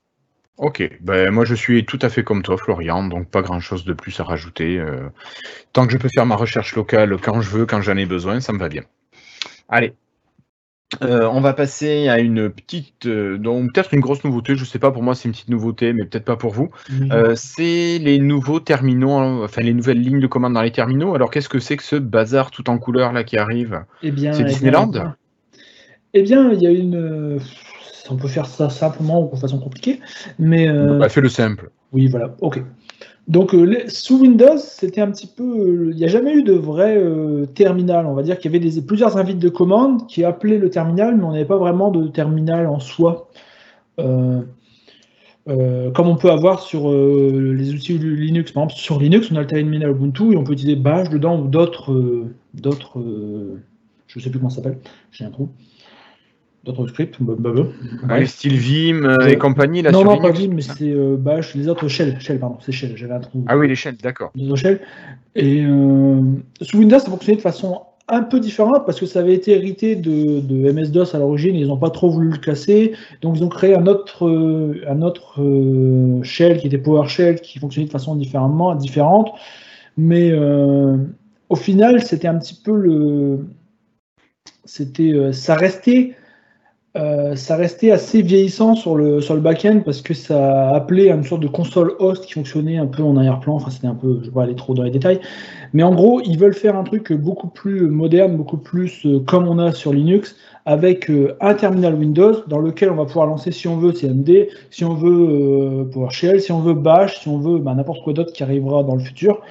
[0.57, 3.85] Ok, ben moi je suis tout à fait comme toi, Florian, donc pas grand chose
[3.85, 4.79] de plus à rajouter.
[4.79, 5.07] euh,
[5.73, 8.39] tant que je peux faire ma recherche locale quand je veux, quand j'en ai besoin,
[8.41, 8.83] ça me va bien.
[9.69, 9.95] Allez,
[11.01, 14.55] Euh, on va passer à une petite, euh, donc peut-être une grosse nouveauté.
[14.55, 16.69] Je sais pas, pour moi c'est une petite nouveauté, mais peut-être pas pour vous.
[17.11, 21.13] Euh, c'est les nouveaux terminaux, enfin les nouvelles lignes de commande dans les terminaux.
[21.13, 23.83] Alors qu'est-ce que c'est que ce bazar tout en couleur là qui arrive?
[24.01, 24.87] Eh bien, C'est eh Disneyland?
[24.89, 25.15] eh bien-
[26.17, 26.95] Eh bien, il y a une.
[26.95, 27.37] euh,
[28.09, 29.99] On peut faire ça simplement ou de façon compliquée,
[30.39, 31.69] mais euh, Bah, Fais le simple.
[31.93, 32.35] oui, voilà.
[32.41, 32.63] Ok.
[33.27, 35.43] Donc, euh, les- sous Windows, c'était un petit peu.
[35.43, 38.07] euh, Il n'y a jamais eu de vrai euh, terminal.
[38.07, 41.15] On va dire qu'il y avait des, plusieurs invites de commande qui appelaient le terminal,
[41.17, 43.29] mais on n'avait pas vraiment de terminal en soi.
[43.99, 48.51] Euh, comme on peut avoir sur euh, les outils Linux.
[48.51, 51.39] Par exemple, sur Linux, on a le terminal Ubuntu et on peut utiliser Bash dedans
[51.39, 51.91] ou d'autres.
[51.93, 52.99] euh, d'autres
[54.07, 54.77] je ne sais plus comment ça s'appelle.
[55.11, 55.49] J'ai un trou.
[56.67, 57.17] D'autres scripts.
[57.19, 58.15] bah, bah, bah.
[58.15, 60.91] Ouais, style Vim euh, et compagnie là non, sur non, pas Vim, mais ça c'est
[60.91, 62.17] euh, Bash, les autres Shell.
[62.19, 62.93] Shell, pardon, c'est Shell.
[62.95, 63.43] J'avais un trou.
[63.47, 64.31] Ah oui, l'échelle, d'accord.
[64.35, 64.81] Les autres Shell.
[65.35, 66.21] Et euh,
[66.61, 69.95] sous Windows, ça fonctionnait de façon un peu différente parce que ça avait été hérité
[69.95, 71.55] de, de MS-DOS à l'origine.
[71.55, 72.93] Ils n'ont pas trop voulu le casser.
[73.21, 77.59] Donc, ils ont créé un autre, euh, un autre euh, Shell qui était PowerShell qui
[77.59, 79.31] fonctionnait de façon différemment, différente.
[79.97, 80.97] Mais euh,
[81.49, 83.47] au final, c'était un petit peu le.
[84.63, 86.15] C'était, euh, ça restait
[86.97, 91.15] euh, ça restait assez vieillissant sur le, sur le back-end parce que ça appelait à
[91.15, 93.55] une sorte de console host qui fonctionnait un peu en arrière-plan.
[93.55, 95.19] Enfin, c'était un peu, je vais pas aller trop dans les détails.
[95.73, 99.47] Mais en gros, ils veulent faire un truc beaucoup plus moderne, beaucoup plus euh, comme
[99.47, 103.51] on a sur Linux, avec euh, un terminal Windows dans lequel on va pouvoir lancer,
[103.51, 107.59] si on veut, CMD, si on veut PowerShell, si on veut Bash, si on veut
[107.59, 109.41] bah, n'importe quoi d'autre qui arrivera dans le futur.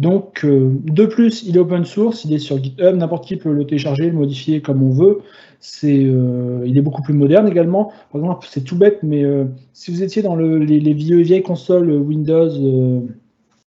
[0.00, 3.52] Donc, euh, de plus, il est open source, il est sur GitHub, n'importe qui peut
[3.52, 5.20] le télécharger, le modifier comme on veut.
[5.60, 7.92] C'est, euh, il est beaucoup plus moderne également.
[8.10, 11.18] Par exemple, c'est tout bête, mais euh, si vous étiez dans le- les, les vieux,
[11.20, 12.48] vieilles consoles Windows,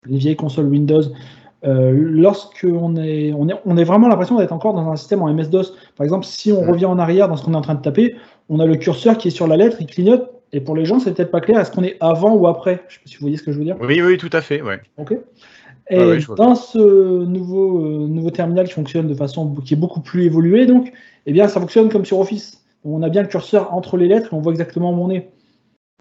[0.07, 1.03] les vieilles consoles Windows,
[1.64, 5.23] euh, lorsque on est, on est, on est vraiment l'impression d'être encore dans un système
[5.23, 5.73] en MS-DOS.
[5.97, 8.14] Par exemple, si on revient en arrière dans ce qu'on est en train de taper,
[8.49, 10.31] on a le curseur qui est sur la lettre, il clignote.
[10.53, 11.61] Et pour les gens, c'est peut-être pas clair.
[11.61, 12.83] Est-ce qu'on est avant ou après?
[12.88, 13.77] Je sais pas si vous voyez ce que je veux dire.
[13.83, 14.81] Oui, oui, tout à fait, ouais.
[14.97, 15.14] Ok.
[15.90, 20.24] Et dans ce nouveau, euh, nouveau terminal qui fonctionne de façon qui est beaucoup plus
[20.24, 20.92] évoluée, donc,
[21.27, 22.62] eh bien, ça fonctionne comme sur Office.
[22.85, 25.31] On a bien le curseur entre les lettres et on voit exactement où on est.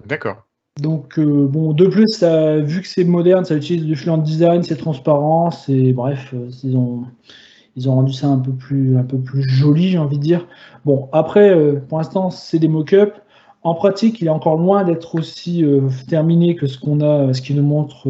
[0.05, 0.43] D'accord.
[0.81, 4.61] Donc, euh, bon, de plus, ça, vu que c'est moderne, ça utilise du fluent design,
[4.61, 7.05] c'est transparent, c'est bref, euh, ils ont,
[7.75, 10.47] ils ont rendu ça un peu plus, un peu plus joli, j'ai envie de dire.
[10.85, 13.13] Bon, après, euh, pour l'instant, c'est des mock-ups.
[13.63, 15.65] En pratique, il est encore loin d'être aussi
[16.07, 18.07] terminé que ce qu'on a, ce qu'il nous montre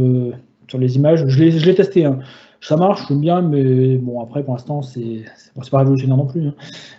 [0.68, 1.26] sur les images.
[1.28, 2.06] Je l'ai, je l'ai testé.
[2.06, 2.20] hein.
[2.62, 5.24] Ça marche, j'aime bien, mais bon, après, pour l'instant, c'est,
[5.72, 6.48] pas révolutionnaire non plus.
[6.48, 6.56] hein.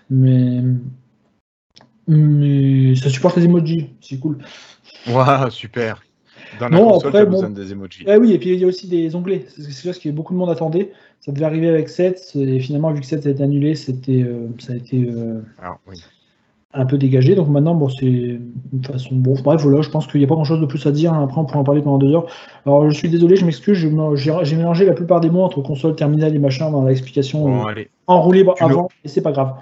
[0.08, 0.62] Mais,
[2.06, 4.38] mais ça supporte les emojis, c'est cool.
[5.08, 6.02] Waouh, super.
[6.58, 7.32] Dans la Non, console, après, bon.
[7.32, 8.04] besoin des emojis.
[8.06, 9.44] Eh oui, et puis il y a aussi des onglets.
[9.48, 10.92] C'est c'est chose que beaucoup de monde attendait.
[11.20, 14.46] Ça devait arriver avec 7, et finalement, vu que 7 a été annulé, c'était, euh,
[14.58, 15.96] ça a été euh, Alors, oui.
[16.74, 17.34] Un peu dégagé.
[17.34, 19.16] Donc maintenant, bon, c'est une façon.
[19.16, 21.14] Bon, bref, voilà, je pense qu'il n'y a pas grand chose de plus à dire.
[21.14, 22.26] Après, on pourra en parler pendant deux heures.
[22.66, 26.34] Alors, je suis désolé, je m'excuse, j'ai mélangé la plupart des mots entre console, terminal
[26.34, 27.66] et machin dans l'explication Bon,
[28.06, 29.54] enroulée avant, et c'est pas grave.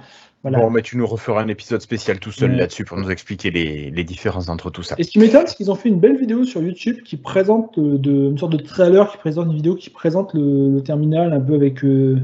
[0.43, 0.59] Voilà.
[0.61, 2.59] Bon, mais tu nous referas un épisode spécial tout seul Ouais.
[2.59, 4.95] là-dessus pour nous expliquer les, les différences entre tout ça.
[4.99, 7.77] Et ce qui m'étonne, c'est qu'ils ont fait une belle vidéo sur YouTube qui présente
[7.79, 11.33] euh, de, une sorte de trailer, qui présente une vidéo qui présente le, le terminal
[11.33, 12.21] un peu avec euh,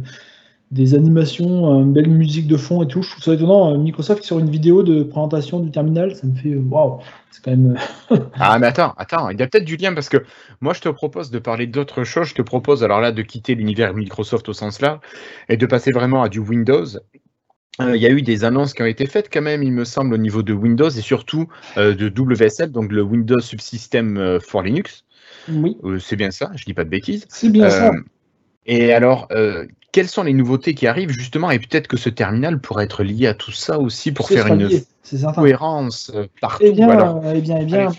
[0.72, 3.02] des animations, une belle musique de fond et tout.
[3.02, 3.72] Je trouve ça étonnant.
[3.74, 6.98] euh, Microsoft sur une vidéo de présentation du terminal, ça me fait euh, waouh.
[7.30, 7.76] C'est quand même.
[8.12, 10.24] euh, Ah, mais attends, attends, il y a peut-être du lien parce que
[10.60, 12.28] moi je te propose de parler d'autre chose.
[12.28, 15.00] Je te propose alors là de quitter l'univers Microsoft au sens là
[15.48, 16.86] et de passer vraiment à du Windows.
[17.80, 19.84] Euh, Il y a eu des annonces qui ont été faites quand même, il me
[19.84, 24.40] semble, au niveau de Windows et surtout euh, de WSL, donc le Windows Subsystem euh,
[24.40, 25.04] for Linux.
[25.48, 27.26] Oui, Euh, c'est bien ça, je dis pas de bêtises.
[27.28, 27.88] c'est bien ça.
[27.88, 28.00] Euh,
[28.66, 32.58] et alors, euh, quelles sont les nouveautés qui arrivent justement Et peut-être que ce terminal
[32.58, 34.82] pourrait être lié à tout ça aussi pour faire une lié,
[35.34, 36.64] cohérence euh, partout.
[36.66, 37.22] Eh bien, alors.
[37.32, 37.90] eh bien, eh bien.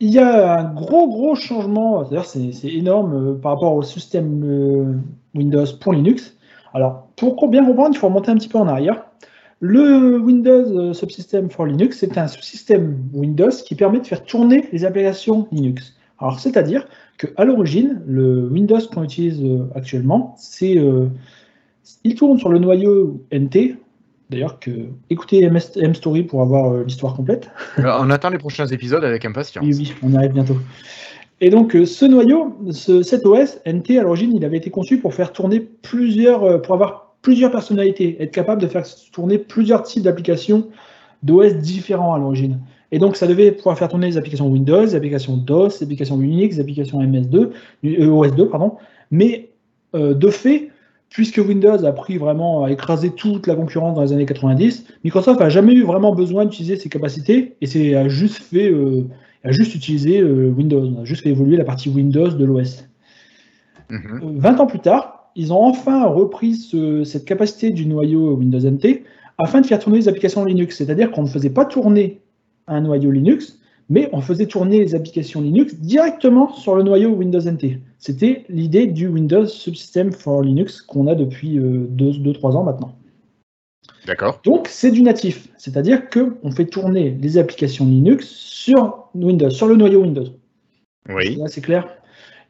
[0.00, 4.44] Il y a un gros gros changement, d'ailleurs c'est énorme euh, par rapport au système
[4.44, 4.94] euh,
[5.34, 6.36] Windows pour Linux.
[6.72, 9.02] Alors pour bien comprendre, il faut remonter un petit peu en arrière.
[9.58, 14.84] Le Windows Subsystem for Linux, c'est un sous-système Windows qui permet de faire tourner les
[14.84, 15.96] applications Linux.
[16.20, 16.86] Alors c'est-à-dire
[17.18, 21.08] qu'à l'origine, le Windows qu'on utilise euh, actuellement, c'est euh,
[22.04, 23.76] il tourne sur le noyau NT.
[24.30, 24.70] D'ailleurs, que
[25.10, 27.50] écoutez MS M-Story pour avoir euh, l'histoire complète.
[27.78, 29.64] On attend les prochains épisodes avec impatience.
[29.64, 30.56] Oui, oui, on y arrive bientôt.
[31.40, 35.14] Et donc, ce noyau, ce, cet OS, NT, à l'origine, il avait été conçu pour
[35.14, 40.68] faire tourner plusieurs, pour avoir plusieurs personnalités, être capable de faire tourner plusieurs types d'applications
[41.22, 42.58] d'OS différents à l'origine.
[42.90, 46.20] Et donc, ça devait pouvoir faire tourner les applications Windows, les applications DOS, les applications
[46.20, 47.50] Unix, les applications MS2,
[47.84, 48.72] euh, OS2, pardon.
[49.10, 49.50] Mais
[49.94, 50.70] euh, de fait,
[51.10, 55.40] puisque Windows a pris vraiment à écraser toute la concurrence dans les années 90, Microsoft
[55.40, 59.04] n'a jamais eu vraiment besoin d'utiliser ses capacités et c'est a juste fait, euh,
[59.44, 62.84] a juste utilisé Windows, a juste fait évoluer la partie Windows de l'OS.
[63.90, 64.38] Mhm.
[64.38, 69.04] 20 ans plus tard, ils ont enfin repris ce- cette capacité du noyau Windows NT
[69.38, 70.76] afin de faire tourner les applications Linux.
[70.76, 72.20] C'est-à-dire qu'on ne faisait pas tourner
[72.68, 77.40] un noyau Linux, mais on faisait tourner les applications Linux directement sur le noyau Windows
[77.40, 77.78] NT.
[77.98, 82.94] C'était l'idée du Windows Subsystem for Linux qu'on a depuis 2-3 ans maintenant.
[84.06, 84.40] D'accord.
[84.44, 89.76] Donc c'est du natif, c'est-à-dire qu'on fait tourner les applications Linux sur Windows, sur le
[89.76, 90.26] noyau Windows.
[91.08, 91.38] Oui.
[91.46, 91.88] C'est clair.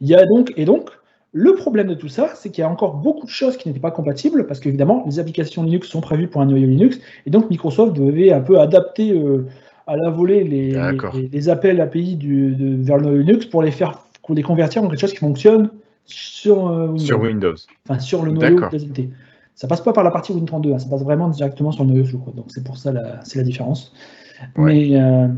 [0.00, 0.90] Il y a donc, et donc,
[1.32, 3.80] le problème de tout ça, c'est qu'il y a encore beaucoup de choses qui n'étaient
[3.80, 7.50] pas compatibles, parce qu'évidemment, les applications Linux sont prévues pour un noyau Linux, et donc
[7.50, 9.46] Microsoft devait un peu adapter euh,
[9.88, 11.16] à la volée les, D'accord.
[11.16, 13.98] les, les appels API du, de, vers le Linux pour les faire
[14.28, 15.70] pour les convertir en quelque chose qui fonctionne
[16.04, 17.54] sur euh, Windows, Sur Windows.
[17.88, 19.08] enfin sur le noyau NT.
[19.54, 22.04] Ça passe pas par la partie Win32, hein, ça passe vraiment directement sur le noyau,
[22.04, 22.32] je crois.
[22.36, 23.92] Donc c'est pour ça la, c'est la différence.
[24.56, 24.90] Ouais.
[24.90, 25.28] Mais euh,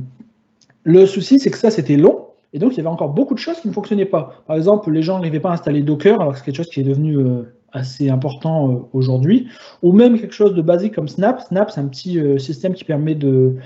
[0.83, 2.27] le souci, c'est que ça, c'était long.
[2.53, 4.43] Et donc, il y avait encore beaucoup de choses qui ne fonctionnaient pas.
[4.47, 6.81] Par exemple, les gens n'arrivaient pas à installer Docker, alors que c'est quelque chose qui
[6.81, 9.49] est devenu euh, assez important aujourd'hui.
[9.83, 11.41] Ou même quelque chose de basique comme Snap.
[11.41, 13.57] Snap, c'est un petit euh, système qui permet de,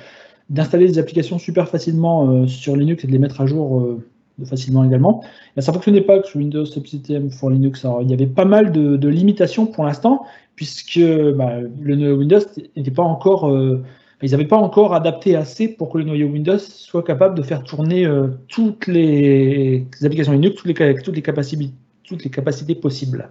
[0.51, 4.05] d'installer des applications super facilement euh, sur Linux et de les mettre à jour euh,
[4.45, 5.23] facilement également.
[5.59, 7.87] Ça ne fonctionnait pas sur Windows Subsystem for Linux.
[8.03, 10.25] Il y avait pas mal de, limitations pour l'instant,
[10.57, 11.01] puisque
[11.35, 12.41] bah, le noyau Windows
[12.77, 13.49] n'était pas encore.
[13.49, 13.83] euh,
[14.23, 17.63] ils n'avaient pas encore adapté assez pour que le noyau Windows soit capable de faire
[17.63, 18.09] tourner
[18.49, 20.67] toutes les, applications Linux, toutes
[21.13, 23.29] les, capacités, possibles.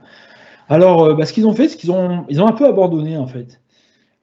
[0.69, 3.25] Alors, bah, ce qu'ils ont fait, c'est qu'ils ont, ils ont un peu abandonné en
[3.25, 3.59] fait.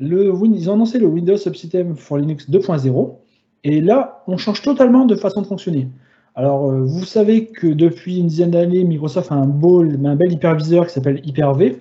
[0.00, 3.16] Le, ils ont annoncé le Windows Subsystem for Linux 2.0,
[3.64, 5.88] et là, on change totalement de façon de fonctionner.
[6.34, 10.32] Alors, euh, vous savez que depuis une dizaine d'années, Microsoft a un, beau, un bel
[10.32, 11.78] hyperviseur qui s'appelle Hyper-V.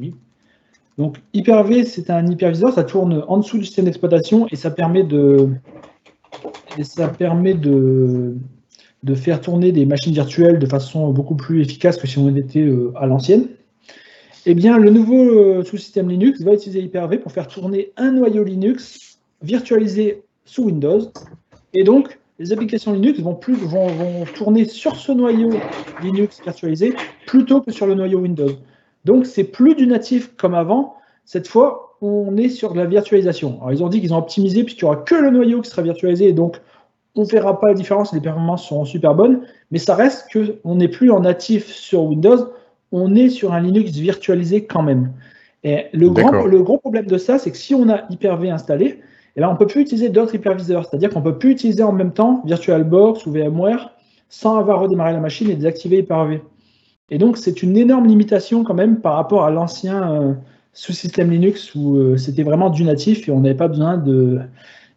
[0.00, 0.14] Oui.
[0.98, 5.04] Donc, Hyper-V, c'est un hyperviseur, ça tourne en dessous du système d'exploitation et ça permet
[5.04, 5.48] de,
[6.76, 8.36] et ça permet de,
[9.02, 12.60] de faire tourner des machines virtuelles de façon beaucoup plus efficace que si on était
[12.60, 13.46] euh, à l'ancienne.
[14.44, 18.42] Eh bien, le nouveau euh, sous-système Linux va utiliser Hyper-V pour faire tourner un noyau
[18.42, 21.12] Linux virtualisé sous Windows.
[21.74, 25.50] Et donc, les applications Linux vont, plus, vont, vont tourner sur ce noyau
[26.02, 28.50] Linux virtualisé plutôt que sur le noyau Windows.
[29.04, 30.96] Donc, c'est plus du natif comme avant.
[31.24, 33.58] Cette fois, on est sur de la virtualisation.
[33.60, 35.82] Alors, ils ont dit qu'ils ont optimisé puisqu'il n'y aura que le noyau qui sera
[35.82, 36.60] virtualisé et donc
[37.14, 40.74] on ne verra pas la différence, les performances seront super bonnes, mais ça reste qu'on
[40.74, 42.48] n'est plus en natif sur Windows,
[42.92, 45.12] on est sur un Linux virtualisé quand même.
[45.64, 49.00] Et le, grand, le gros problème de ça, c'est que si on a Hyper-V installé,
[49.36, 51.82] eh ben, on ne peut plus utiliser d'autres hyperviseurs, c'est-à-dire qu'on ne peut plus utiliser
[51.82, 53.94] en même temps VirtualBox ou VMware
[54.28, 56.42] sans avoir redémarré la machine et désactiver Hyper-V.
[57.10, 60.32] Et donc, c'est une énorme limitation quand même par rapport à l'ancien euh,
[60.72, 64.02] sous-système Linux où euh, c'était vraiment du natif et on n'avait pas besoin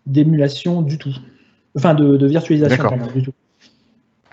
[0.06, 1.14] d'émulation du tout.
[1.76, 3.34] Enfin, de, de virtualisation pardon, du tout.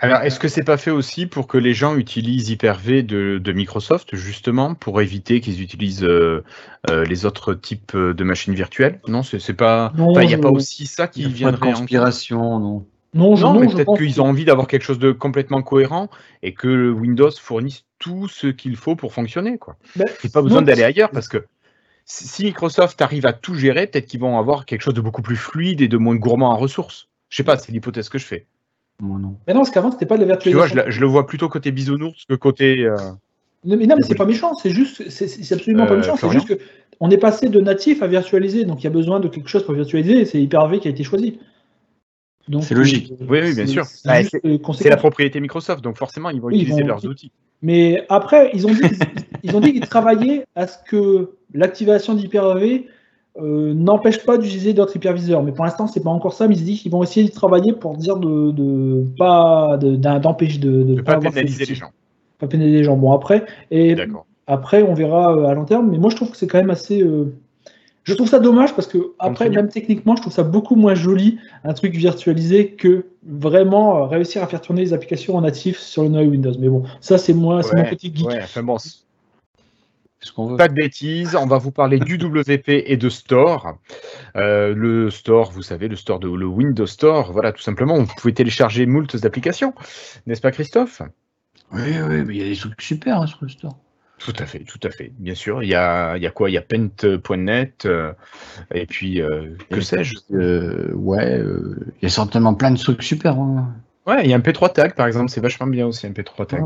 [0.03, 3.53] Alors, est-ce que c'est pas fait aussi pour que les gens utilisent Hyper-V de, de
[3.53, 6.43] Microsoft, justement, pour éviter qu'ils utilisent euh,
[6.91, 9.01] euh, les autres types de machines virtuelles?
[9.07, 9.93] Non, c'est pas.
[9.97, 12.87] Il n'y a pas aussi ça qui pas de viendrait en conspiration, non.
[13.15, 15.62] Non, je, Non, non, mais peut-être qu'ils que- ont envie d'avoir quelque chose de complètement
[15.62, 16.09] cohérent
[16.43, 19.59] et que Windows fournisse tout ce qu'il faut pour fonctionner.
[19.59, 19.77] quoi.
[19.95, 21.47] Ben, Il n'y a pas besoin d'aller ailleurs parce que
[22.07, 25.23] si si Microsoft arrive à tout gérer, peut-être qu'ils vont avoir quelque chose de beaucoup
[25.23, 27.09] plus fluide et de moins gourmand en ressources.
[27.29, 28.47] Je sais pas, c'est l'hypothèse que je fais.
[29.01, 29.37] Moi, non.
[29.47, 30.91] Mais non, parce qu'avant, c'était pas de la Tu vois, virtualisation.
[30.93, 32.85] je, le vois plutôt côté bisounours que côté.
[32.85, 32.97] euh,
[33.65, 36.17] Non, mais non, mais c'est pas méchant, c'est juste, c'est- c'est absolument pas Euh, méchant,
[36.17, 36.59] c'est juste que
[37.01, 39.65] on est passé de natif à virtualisé, donc il y a besoin de quelque chose
[39.65, 41.39] pour virtualiser, et c'est Hyper-V qui a été choisi.
[42.49, 43.13] Donc, C'est logique.
[43.13, 43.85] euh, Oui, oui, bien sûr.
[43.87, 47.31] C'est Bah, la propriété Microsoft, donc forcément, ils vont Oui, ils utiliser vont- leurs outils.
[47.63, 48.83] Mais après, ils ont dit,
[49.45, 52.87] ils ont dit qu'ils travaillaient à ce que l'activation d'Hyper-V
[53.40, 55.42] euh, n'empêche pas d'utiliser d'autres hyperviseurs.
[55.42, 56.49] Mais pour l'instant, c'est pas encore ça.
[56.49, 60.83] Mais ils disent qu'ils vont essayer de travailler pour dire de, de pas d'empêcher de,
[60.83, 61.90] de, Ne pas pénaliser les gens.
[62.38, 62.97] Pas pénaliser les gens.
[62.97, 63.97] Bon après, et.
[64.49, 66.68] Après, on verra euh, à long terme, mais moi je trouve que c'est quand même
[66.71, 67.01] assez.
[67.01, 67.33] euh,
[68.03, 69.57] Je trouve ça dommage parce que après, Continue.
[69.62, 74.49] même techniquement, je trouve ça beaucoup moins joli un truc virtualisé que vraiment réussir à
[74.49, 76.53] faire tourner les applications en natif sur le noyau Windows.
[76.59, 78.27] Mais bon, ça c'est moi, c'est mon petit geek.
[78.27, 80.57] Ouais, enfin bon, c'est- C'est ce qu'on veut.
[80.57, 83.79] Pas de bêtises, on va vous parler du WP et de Store.
[84.37, 88.15] Euh, le Store, vous savez, le Store de le Windows Store, voilà, tout simplement, vous
[88.17, 89.75] pouvez télécharger moult applications,
[90.27, 91.03] n'est-ce pas, Christophe?
[91.73, 93.77] Oui, oui, mais il y a des trucs super hein, sur le store.
[94.19, 95.13] Tout à fait, tout à fait.
[95.19, 96.49] Bien sûr, il y a, il y a quoi?
[96.49, 98.13] Il y a Paint.net, euh,
[98.73, 100.15] et puis, euh, que sais-je?
[100.33, 103.37] Euh, ouais, euh, il y a certainement plein de trucs super.
[103.37, 103.75] hein.
[104.07, 106.47] Ouais, il y a un P3 tag, par exemple, c'est vachement bien aussi, un P3
[106.47, 106.65] tag.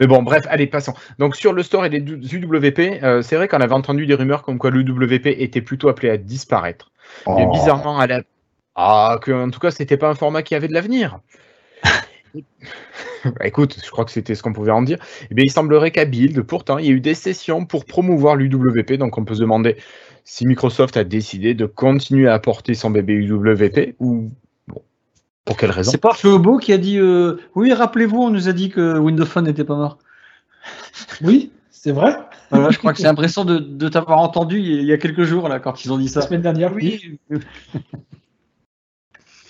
[0.00, 0.94] Mais bon, bref, allez, passons.
[1.18, 4.42] Donc, sur le store et les UWP, euh, c'est vrai qu'on avait entendu des rumeurs
[4.42, 6.90] comme quoi l'UWP était plutôt appelé à disparaître.
[7.28, 7.52] Mais Oh.
[7.52, 8.22] bizarrement, à la...
[8.74, 11.20] Ah, que, en tout cas, c'était pas un format qui avait de l'avenir.
[13.24, 14.98] Bah, écoute, je crois que c'était ce qu'on pouvait en dire.
[15.30, 18.34] Eh bien, il semblerait qu'à Build, pourtant, il y a eu des sessions pour promouvoir
[18.34, 18.94] l'UWP.
[18.94, 19.76] Donc, on peut se demander
[20.24, 24.30] si Microsoft a décidé de continuer à apporter son bébé UWP ou
[25.44, 25.90] pour quelle raison?
[25.90, 29.26] C'est pas Flobo qui a dit euh, Oui, rappelez-vous, on nous a dit que Windows
[29.26, 29.98] Phone n'était pas mort.
[31.22, 32.16] Oui, c'est vrai.
[32.50, 35.48] Voilà, je crois que c'est l'impression de, de t'avoir entendu il y a quelques jours
[35.48, 36.22] là quand ils ont dit La ça.
[36.22, 37.18] semaine dernière, oui.
[37.30, 37.40] Oui,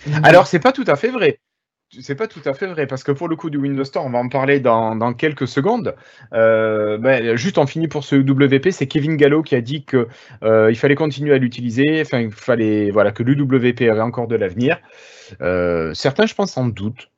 [0.22, 1.40] Alors, c'est pas tout à fait vrai.
[2.00, 4.10] C'est pas tout à fait vrai parce que pour le coup du Windows Store, on
[4.10, 5.94] va en parler dans, quelques secondes.
[6.32, 10.08] Euh, ben, juste on finit pour ce WP, c'est Kevin Gallo qui a dit que
[10.42, 14.36] euh, il fallait continuer à l'utiliser, enfin il fallait voilà que l'UWP avait encore de
[14.36, 14.78] l'avenir.
[15.42, 17.10] Euh, certains, je pense, en doutent.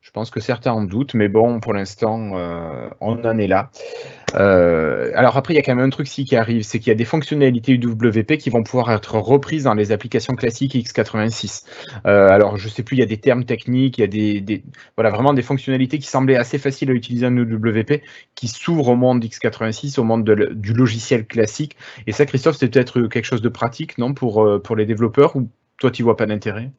[0.00, 2.32] Je pense que certains en doutent, mais bon, pour l'instant,
[3.00, 3.70] on en est là.
[4.38, 6.90] Euh, alors après, il y a quand même un truc qui arrive, c'est qu'il y
[6.92, 11.64] a des fonctionnalités UWP qui vont pouvoir être reprises dans les applications classiques x86.
[12.06, 14.40] Euh, alors, je sais plus, il y a des termes techniques, il y a des,
[14.40, 14.62] des-
[14.96, 18.02] voilà, vraiment des fonctionnalités qui semblaient assez faciles à utiliser en UWP,
[18.34, 21.76] qui s'ouvrent au monde x86, au monde de du logiciel classique.
[22.06, 25.36] Et ça, Christophe, c'est peut-être quelque chose de pratique, non, pour, euh, pour les développeurs,
[25.36, 26.70] ou toi, tu vois pas d'intérêt?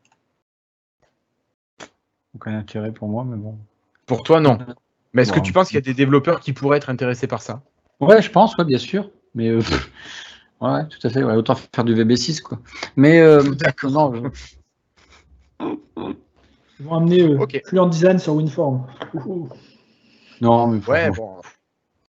[2.33, 3.57] Aucun intérêt pour moi, mais bon.
[4.05, 4.57] Pour toi, non.
[5.13, 7.41] Mais est-ce que tu penses qu'il y a des développeurs qui pourraient être intéressés par
[7.41, 7.63] ça?
[7.99, 9.09] Ouais, je pense, ouais, bien sûr.
[9.33, 9.59] Mais euh,
[10.61, 11.23] ouais, tout à fait.
[11.23, 12.59] ouais, autant faire du VB6 quoi.
[12.95, 13.91] Mais euh, D'accord.
[13.91, 14.29] non, je-
[16.79, 17.59] Ils vont amener euh, Ok.
[17.65, 18.85] Fluent Design sur WinForm.
[19.15, 19.49] Ouh.
[20.41, 21.37] non, mais Ouais, bon.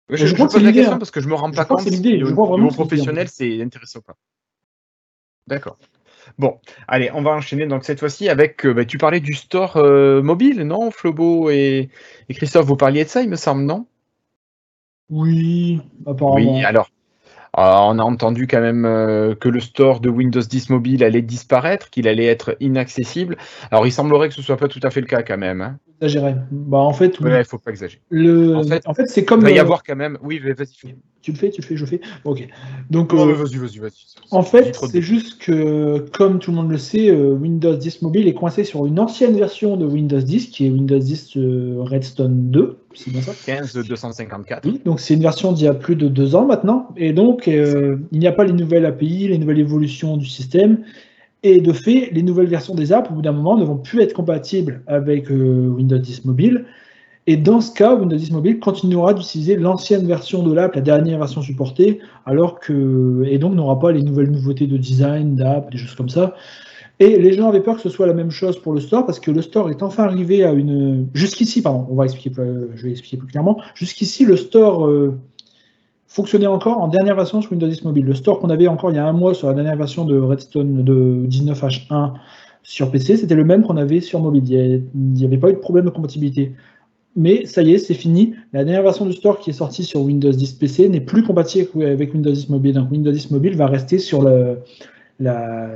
[0.10, 0.98] Je, je je crois que pose la question hein.
[1.00, 3.28] parce que je me rends Je pas compte c'est l'idée, si je vraiment niveau professionnel
[3.28, 4.16] c'est intéressant ou pas.
[5.48, 5.78] D'accord.
[6.38, 8.66] Bon, allez, on va enchaîner donc cette fois-ci avec.
[8.66, 11.90] euh, bah, tu parlais du store euh, mobile, non Flobo et,
[12.30, 13.88] et Christophe, vous parliez de ça, il me semble, non?
[15.10, 16.36] Oui, apparemment.
[16.36, 16.90] Oui, alors.
[17.58, 21.22] euh, on a entendu quand même euh, que le store de Windows 10 mobile allait
[21.22, 23.38] disparaître, qu'il allait être inaccessible.
[23.72, 25.62] Alors, il semblerait que ce soit pas tout à fait le cas quand même.
[25.62, 25.80] Hein.
[26.02, 26.36] Exagéré.
[26.52, 27.32] Bah, en fait, oui.
[27.32, 28.02] Ouais, faut pas exagérer.
[28.10, 28.56] Le...
[28.56, 29.42] En En fait, c'est Il comme.
[29.42, 30.18] va y euh, avoir quand même.
[30.22, 30.94] Oui, vas-y.
[31.22, 32.02] Tu le fais, tu le fais, je le fais.
[32.24, 32.48] Ok.
[32.92, 34.06] Donc, Non, euh, vas-y, vas-y, vas-y.
[34.30, 38.28] En fait, c'est juste que, comme tout le monde le sait, euh, Windows 10 Mobile
[38.28, 42.52] est coincé sur une ancienne version de Windows 10, qui est Windows 10 euh, Redstone
[42.52, 43.32] 2, c'est bien ça?
[43.46, 44.66] 15 254.
[44.68, 47.48] Oui, donc c'est une version d'il y a plus de deux ans maintenant, et donc
[47.48, 50.84] euh, il n'y a pas les nouvelles API, les nouvelles évolutions du système,
[51.46, 54.02] et de fait, les nouvelles versions des apps, au bout d'un moment, ne vont plus
[54.02, 56.66] être compatibles avec euh, Windows 10 Mobile,
[57.28, 61.20] et dans ce cas, Windows 10 Mobile continuera d'utiliser l'ancienne version de l'app, la dernière
[61.20, 65.78] version supportée, alors que et donc n'aura pas les nouvelles nouveautés de design, d'app, des
[65.78, 66.34] choses comme ça.
[67.00, 69.20] Et les gens avaient peur que ce soit la même chose pour le store parce
[69.20, 71.08] que le store est enfin arrivé à une.
[71.14, 72.32] Jusqu'ici, pardon, on va expliquer,
[72.76, 73.60] je vais expliquer plus clairement.
[73.76, 75.20] Jusqu'ici, le store euh,
[76.16, 78.06] fonctionnait encore en dernière version sur Windows 10 Mobile.
[78.06, 80.18] Le store qu'on avait encore il y a un mois sur la dernière version de
[80.18, 82.14] Redstone de 19H1
[82.64, 84.44] sur PC, c'était le même qu'on avait sur mobile.
[84.50, 86.54] Il n'y avait pas eu de problème de compatibilité.
[87.18, 88.34] Mais ça y est, c'est fini.
[88.54, 91.84] La dernière version du store qui est sortie sur Windows 10 PC n'est plus compatible
[91.84, 92.76] avec Windows 10 Mobile.
[92.76, 94.60] Donc Windows 10 Mobile va rester sur le,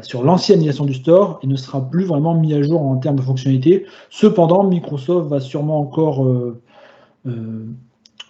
[0.04, 3.18] sur l'ancienne version du store et ne sera plus vraiment mis à jour en termes
[3.18, 3.86] de fonctionnalité.
[4.10, 6.62] Cependant, Microsoft va sûrement encore euh,
[7.28, 7.66] euh,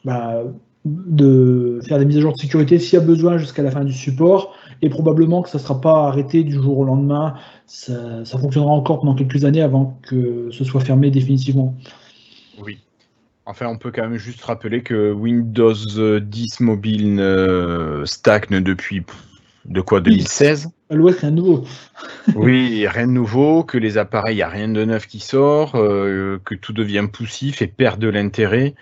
[0.03, 0.41] bah,
[0.85, 3.83] de faire des mises à jour de sécurité s'il y a besoin jusqu'à la fin
[3.83, 7.35] du support et probablement que ça ne sera pas arrêté du jour au lendemain.
[7.65, 11.75] Ça, ça fonctionnera encore pendant quelques années avant que ce soit fermé définitivement.
[12.61, 12.79] Oui.
[13.45, 19.03] Enfin, on peut quand même juste rappeler que Windows 10 mobile euh, stagne depuis
[19.65, 21.63] de quoi 2016 À l'ouest, rien de nouveau.
[22.35, 25.75] Oui, rien de nouveau, que les appareils, il n'y a rien de neuf qui sort,
[25.75, 28.75] euh, que tout devient poussif et perd de l'intérêt,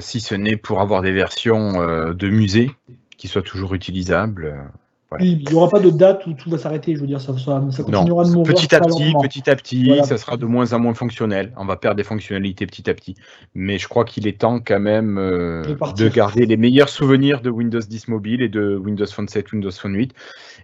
[0.00, 2.70] si ce n'est pour avoir des versions euh, de musée
[3.16, 4.46] qui soient toujours utilisables.
[4.46, 4.62] euh.
[5.10, 5.24] Voilà.
[5.26, 6.96] Oui, il n'y aura pas de date où tout va s'arrêter.
[6.96, 9.54] Je veux dire, ça, ça, ça continuera de Non, mourir petit à petit, petit à
[9.54, 10.02] petit, Voilà.
[10.02, 11.52] ça sera de moins en moins fonctionnel.
[11.56, 13.14] On va perdre des fonctionnalités petit à petit.
[13.54, 17.42] Mais je crois qu'il est temps quand même euh, De de garder les meilleurs souvenirs
[17.42, 20.14] de Windows 10 mobile et de Windows Phone 7, Windows Phone 8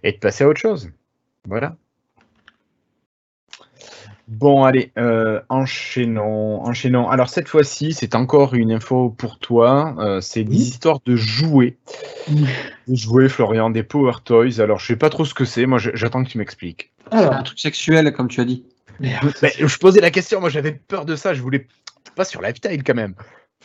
[0.03, 0.89] et de passer à autre chose.
[1.47, 1.75] Voilà.
[4.33, 7.09] Bon, allez, euh, enchaînons, enchaînons.
[7.09, 9.93] Alors cette fois-ci, c'est encore une info pour toi.
[9.99, 10.61] euh, c'est des Oui.
[10.61, 11.75] histoires de jouets.
[12.29, 12.45] Oui.
[12.87, 14.59] Des jouets, Florian, des Power Toys.
[14.61, 15.65] Alors je sais pas trop ce que c'est.
[15.65, 16.91] Moi, j'attends que tu m'expliques.
[17.11, 18.63] C'est Alors, un truc sexuel, comme tu as dit.
[19.01, 19.33] merde.
[19.41, 21.67] Ben, je posais la question, moi j'avais peur de ça, je voulais
[22.15, 23.15] pas sur Lifetime quand même.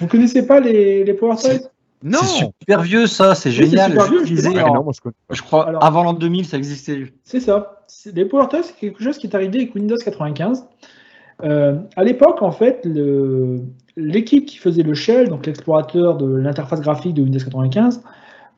[0.01, 1.61] vous connaissez pas les, les Power Toys?
[2.03, 3.91] Non C'est super vieux, ça, c'est c'est génial.
[3.93, 4.55] super vieux, je disais, justement.
[4.65, 4.93] Ouais, en- non, moi,
[5.31, 7.13] je crois, Alors- avant l'an 2000, ça existait.
[7.25, 7.83] C'est ça.
[7.89, 10.65] C'est- Les Power Toys, c'est quelque chose qui est arrivé avec Windows 95.
[11.45, 13.61] Euh, à l'époque, en fait, le-
[13.97, 18.03] l'équipe qui faisait le shell, donc l'explorateur de l'interface graphique de Windows 95,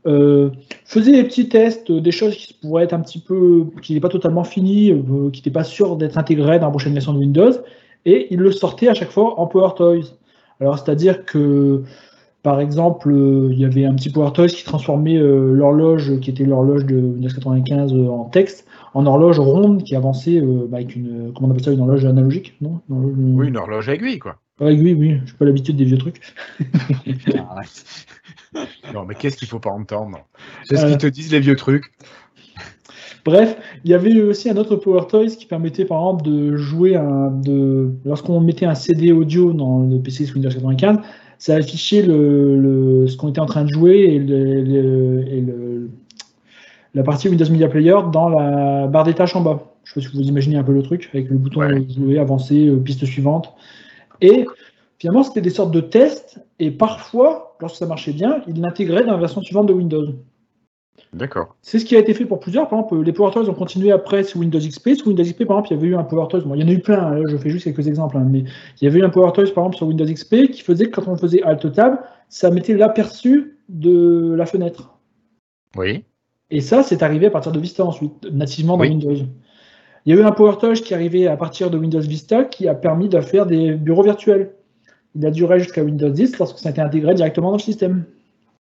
[0.06, 0.50] euh,
[0.84, 4.00] faisait des petits tests, euh, des choses qui pourraient être un petit peu, qui n'étaient
[4.02, 7.18] pas totalement finies, euh, qui n'étaient pas sûres d'être intégrées dans la prochaine version de
[7.18, 7.52] Windows,
[8.04, 10.14] et ils le sortaient à chaque fois en Power Toys.
[10.60, 11.82] Alors, c'est-à-dire que,
[12.42, 16.30] par exemple, euh, il y avait un petit Power Toys qui transformait euh, l'horloge, qui
[16.30, 20.78] était l'horloge de Windows 95 euh, en texte, en horloge ronde qui avançait euh, bah,
[20.78, 22.80] avec une, comment on appelle ça, une horloge analogique, non?
[22.88, 24.36] Une horloge- Oui, une horloge à aiguille, quoi.
[24.60, 26.20] Ouais, oui, oui, j'ai pas l'habitude des vieux trucs.
[28.94, 30.18] Non, mais qu'est-ce qu'il faut pas entendre?
[30.64, 30.88] C'est ce Euh.
[30.88, 31.84] qu'ils te disent, les vieux trucs.
[33.24, 36.96] Bref, il y avait aussi un autre Power Toys qui permettait par exemple de jouer
[36.96, 40.98] un, de, lorsqu'on mettait un CD audio dans le PC sous Windows 95,
[41.38, 45.40] ça affichait le, le- ce qu'on était en train de jouer et, le, le- et
[45.40, 45.90] le-
[46.94, 49.62] la partie Windows Media Player dans la barre des tâches en bas.
[49.84, 51.86] Je sais pas si vous imaginez un peu le truc avec le bouton Ouais.
[51.90, 53.54] jouer, avancer, euh, piste suivante.
[54.20, 54.46] Et
[54.98, 59.12] finalement, c'était des sortes de tests et parfois, lorsque ça marchait bien, ils l'intégraient dans
[59.12, 60.06] la version suivante de Windows.
[61.14, 61.56] D'accord.
[61.62, 62.68] C'est ce qui a été fait pour plusieurs.
[62.68, 64.90] Par exemple, les Power Toys ont continué après sous Windows XP.
[64.94, 66.40] Sous Windows XP, par exemple, il y avait eu un Power Toys.
[66.40, 68.16] Bon, il y en a eu plein, hein, je fais juste quelques exemples.
[68.18, 68.40] hein, mais
[68.80, 71.00] il y avait eu un Power Toys, par exemple, sur Windows XP qui faisait que
[71.00, 71.98] quand on faisait Alt Tab,
[72.28, 74.98] ça mettait l'aperçu de la fenêtre.
[75.76, 76.04] Oui.
[76.50, 78.90] Et ça, c'est arrivé à partir de Vista ensuite, nativement dans Oui.
[78.90, 79.16] Windows.
[80.06, 82.68] Il y a eu un Power Toys qui arrivait à partir de Windows Vista qui
[82.68, 84.50] a permis de faire des bureaux virtuels.
[85.14, 88.04] Il a duré jusqu'à Windows 10 lorsque ça a été intégré directement dans le système.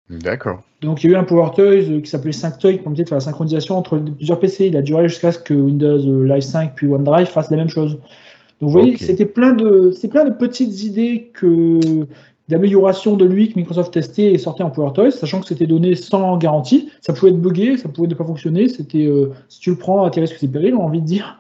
[0.09, 0.61] D'accord.
[0.81, 3.09] Donc il y a eu un Power Toys euh, qui s'appelait 5Toy qui permettait de
[3.09, 4.67] faire la synchronisation entre plusieurs PC.
[4.67, 7.69] Il a duré jusqu'à ce que Windows euh, Live 5 puis OneDrive fassent la même
[7.69, 7.93] chose.
[8.61, 12.05] Donc vous voyez, c'était plein de, c'est plein de petites idées que
[12.47, 15.95] d'amélioration de lui que Microsoft testait et sortait en Power Toys, sachant que c'était donné
[15.95, 16.89] sans garantie.
[17.01, 18.69] Ça pouvait être buggé, ça pouvait ne pas fonctionner.
[18.69, 21.05] C'était, euh, si tu le prends à tes risques et périls, on a envie de
[21.05, 21.37] dire.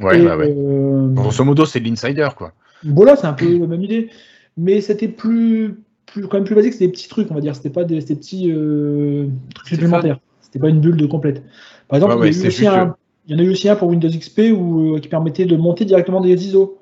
[0.00, 0.52] Ouais, Et, bah ouais.
[0.56, 2.52] euh, Grosso modo, c'est de l'insider, quoi.
[2.82, 4.10] Bon là, c'est un peu la même idée,
[4.56, 5.76] mais c'était plus,
[6.12, 6.72] plus, quand même plus basique.
[6.74, 7.54] C'était des petits trucs, on va dire.
[7.56, 10.18] C'était pas des, petits euh, trucs supplémentaires.
[10.40, 11.42] C'était pas une bulle de complète.
[11.88, 12.94] Par exemple, Ouais, il, y aussi un-
[13.26, 15.84] il en a eu aussi un pour Windows XP où, euh, qui permettait de monter
[15.84, 16.78] directement des ISO.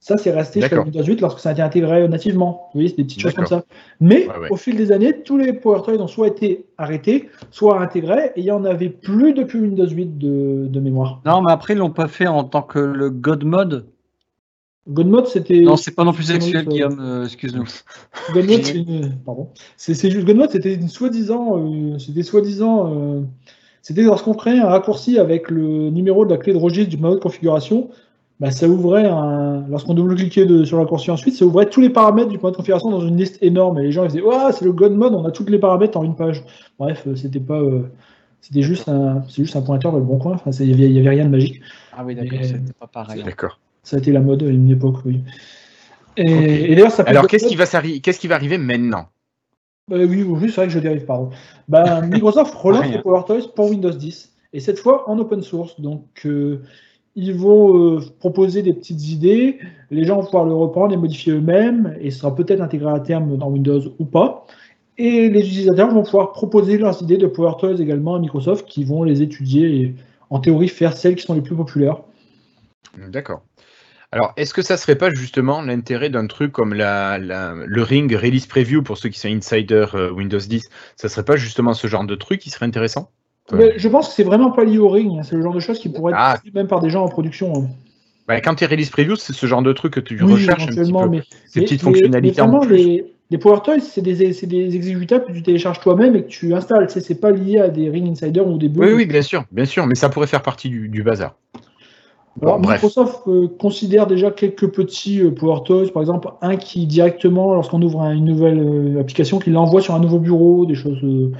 [0.00, 0.82] Ça, c'est resté jusqu'à.
[0.82, 2.68] Windows 8 lorsque ça a été intégré nativement.
[2.74, 3.64] Vous voyez, c'est des petites choses comme ça.
[4.00, 4.48] Mais Ouais, ouais.
[4.50, 8.40] au fil des années, tous les Power Toys ont soit été arrêtés, soit intégrés, et
[8.40, 11.22] il n'y en avait plus depuis Windows 8 de, de mémoire.
[11.24, 13.86] Non, mais après, ils l'ont pas fait en tant que le God Mode.
[14.86, 15.60] Godmode, c'était.
[15.60, 17.64] Non, c'est pas non plus sexuel, Guillaume, euh, excuse-nous.
[18.34, 19.48] Godmode, c'est une- pardon.
[19.76, 23.20] C'est juste Godmode, c'était une soi-disant, euh, c'était soi-disant, euh,
[23.80, 27.14] c'était lorsqu'on créait un raccourci avec le numéro de la clé de registre du mode
[27.14, 27.88] de configuration,
[28.40, 32.28] bah, ça ouvrait un, lorsqu'on double-cliquait sur le raccourci ensuite, ça ouvrait tous les paramètres
[32.28, 34.64] du mode de configuration dans une liste énorme et les gens ils disaient, ouais, c'est
[34.66, 36.44] le Godmode, on a tous les paramètres en une page.
[36.78, 37.84] Bref, c'était pas, euh,
[38.42, 40.32] C'était juste un, c'est juste un pointeur dans le bon coin.
[40.34, 41.60] Enfin, il n'y avait, il y avait rien de magique.
[41.96, 43.22] Ah oui, d'accord, c'était pas pareil.
[43.22, 43.58] D'accord.
[43.84, 45.20] Ça a été la mode à une époque, oui.
[46.16, 49.08] Et, et d'ailleurs, ça Alors, qu'est-ce qui, va qu'est-ce qui va arriver maintenant?
[49.88, 51.30] Bah oui, oui, c'est vrai que je dérive, pardon.
[51.68, 55.78] Bah, Microsoft relance les Power Toys pour Windows 10, et cette fois en open source.
[55.80, 56.62] Donc, euh,
[57.16, 59.58] ils vont euh, proposer des petites idées,
[59.90, 63.00] les gens vont pouvoir le reprendre, les modifier eux-mêmes, et ce sera peut-être intégré à
[63.00, 64.46] terme dans Windows ou pas.
[64.96, 68.84] Et les utilisateurs vont pouvoir proposer leurs idées de Power Toys également à Microsoft, qui
[68.84, 69.94] vont les étudier et,
[70.30, 72.00] en théorie, faire celles qui sont les plus populaires.
[73.10, 73.42] D'accord.
[74.14, 78.14] Alors, est-ce que ça serait pas justement l'intérêt d'un truc comme la, la- le Ring
[78.14, 81.86] Release Preview pour ceux qui sont insider euh, Windows 10 Ça serait pas justement ce
[81.88, 83.10] genre de truc qui serait intéressant?
[83.52, 85.60] Mais je pense que c'est vraiment pas lié au ring, hein, c'est le genre de
[85.60, 86.38] choses qui pourraient être Ah.
[86.54, 87.52] même par des gens en production.
[87.56, 87.68] hein.
[88.28, 90.62] Bah, Quand tu es Release Preview, c'est ce genre de truc que tu Oui, recherches
[90.62, 91.08] un petit éventuellement, peu.
[91.16, 92.74] mais Ces Mais- petites mais- fonctionnalités en plus.
[92.76, 96.54] les, les Power Toys, c'est des, des exécutables que tu télécharges toi-même et que tu
[96.54, 96.88] installes.
[96.88, 98.86] C'est pas lié à des Ring Insider ou des bugs.
[98.86, 101.34] Oui, oui, bien sûr, bien sûr, mais ça pourrait faire partie du, du bazar.
[102.42, 102.68] Alors, Bon.
[102.68, 107.80] Microsoft euh, considère déjà quelques petits euh, Power Toys, par exemple un qui directement, lorsqu'on
[107.82, 111.30] ouvre un- une nouvelle euh, application, qui l'envoie sur un nouveau bureau, des choses, euh,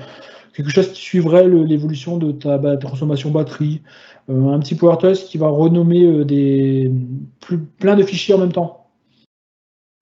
[0.54, 3.82] quelque chose qui suivrait l'évolution de ta, ba- ta consommation batterie,
[4.28, 6.90] un petit Power Toys qui va renommer des
[7.40, 8.86] plus, plein de fichiers en même temps.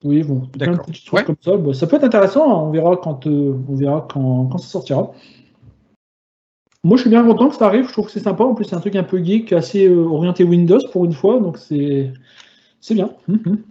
[0.04, 0.86] Oui, bon, plein de D'accord.
[0.86, 1.24] petits trucs Ouais.
[1.24, 1.36] comme
[1.72, 1.80] ça.
[1.80, 2.44] Ça peut être intéressant.
[2.50, 5.10] hein, on verra quand, on verra quand, quand ça sortira.
[6.84, 7.86] Moi, je suis bien content que ça arrive.
[7.86, 8.44] Je trouve que c'est sympa.
[8.44, 11.38] En plus, c'est un truc un peu geek, assez euh, orienté Windows pour une fois.
[11.40, 12.12] Donc, c'est
[12.90, 13.10] bien.
[13.28, 13.62] Mhm.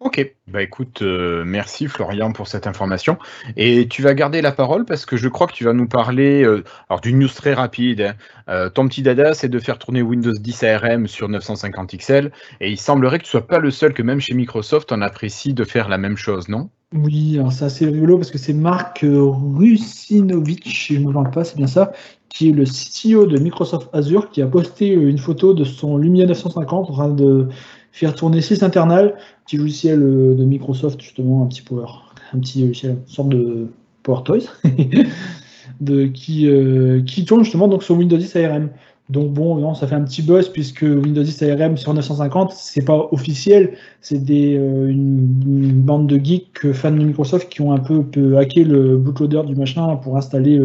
[0.00, 3.18] Ok, bah écoute, euh, merci Florian pour cette information.
[3.56, 6.44] Et tu vas garder la parole parce que je crois que tu vas nous parler
[6.44, 8.02] euh, alors d'une news très rapide.
[8.02, 8.14] hein.
[8.48, 12.30] Euh, ton petit dada, c'est de faire tourner Windows 10 ARM sur 950 XL.
[12.60, 15.52] Et il semblerait que tu sois pas le seul que même chez Microsoft, on apprécie
[15.52, 16.70] de faire la même chose, non?
[16.94, 21.44] Oui, c'est assez rigolo parce que c'est Marc Rusinovich, si je ne me trompe pas,
[21.44, 21.92] c'est bien ça,
[22.30, 26.24] qui est le CTO de Microsoft Azure, qui a posté une photo de son Lumia
[26.24, 27.48] 950 en train de
[27.92, 29.14] faire tourner SysInternal,
[29.46, 31.86] petit logiciel euh, de Microsoft, justement, un petit Power,
[32.32, 33.68] un petit logiciel, une sorte de
[34.02, 34.44] Power Toys,
[35.80, 38.70] de, qui, euh, qui tourne justement donc sur Windows 10 ARM.
[39.08, 42.84] Donc bon, non, ça fait un petit buzz puisque Windows 10 ARM sur 950, c'est
[42.84, 47.78] pas officiel, c'est des, euh, une, bande de geeks fans de Microsoft qui ont un
[47.78, 48.04] peu,
[48.36, 50.60] hacké le bootloader du machin pour installer,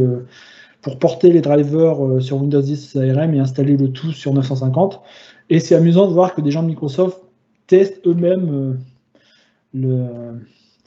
[0.81, 5.01] pour porter les drivers sur Windows 10 ARM et installer le tout sur 950.
[5.49, 7.19] Et c'est amusant de voir que des gens de Microsoft
[7.67, 8.73] testent eux-mêmes euh,
[9.73, 10.05] le,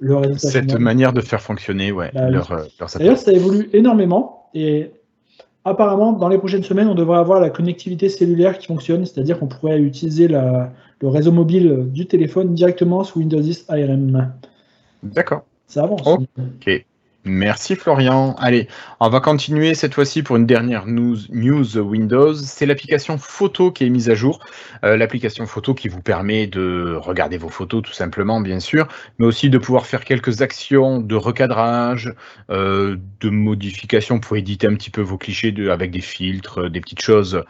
[0.00, 0.78] le résultat Cette final.
[0.80, 2.32] manière de faire fonctionner ouais, Bah oui.
[2.32, 2.98] leur, euh, leur satellite.
[2.98, 4.90] D'ailleurs, ça évolue énormément et
[5.64, 9.48] apparemment, dans les prochaines semaines, on devrait avoir la connectivité cellulaire qui fonctionne, c'est-à-dire qu'on
[9.48, 14.32] pourrait utiliser la- le réseau mobile du téléphone directement sous Windows 10 ARM.
[15.02, 15.44] D'accord.
[15.66, 16.06] Ça avance.
[16.06, 16.86] Ok.
[17.28, 18.36] Merci Florian.
[18.38, 18.68] Allez,
[19.00, 22.34] on va continuer cette fois-ci pour une dernière news, news Windows.
[22.34, 24.38] C'est l'application photo qui est mise à jour.
[24.84, 28.86] Euh, l'application photo qui vous permet de regarder vos photos tout simplement, bien sûr,
[29.18, 32.14] mais aussi de pouvoir faire quelques actions de recadrage,
[32.50, 37.02] euh, de modification pour éditer un petit peu vos clichés avec des filtres, des petites
[37.02, 37.42] choses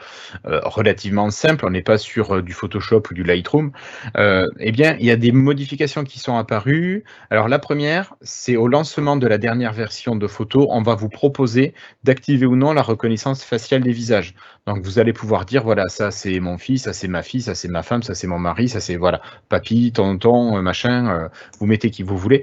[0.47, 1.67] euh, relativement simples.
[1.67, 3.73] On n'est pas sur du Photoshop ou du Lightroom.
[4.17, 7.05] Eh bien, il y a des modifications qui sont apparues.
[7.29, 11.09] Alors la première, c'est au lancement de la dernière version de photo, on va vous
[11.09, 14.35] proposer d'activer ou non la reconnaissance faciale des visages.
[14.67, 17.55] Donc vous allez pouvoir dire voilà, ça c'est mon fils, ça c'est ma fille, ça
[17.55, 21.29] c'est ma femme, ça c'est mon mari, ça c'est voilà, papy, tonton, euh, machin, euh,
[21.61, 22.43] vous mettez qui vous voulez.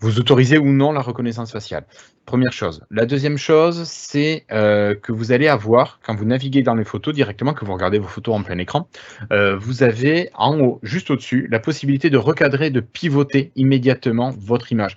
[0.00, 1.84] Vous autorisez ou non la reconnaissance faciale.
[2.26, 2.84] Première chose.
[2.90, 7.14] La deuxième chose, c'est euh, que vous allez avoir, quand vous naviguez dans les photos
[7.14, 8.88] directement, que vous regardez vos photos en plein écran,
[9.30, 14.96] vous avez en haut, juste au-dessus, la possibilité de recadrer, de pivoter immédiatement votre image.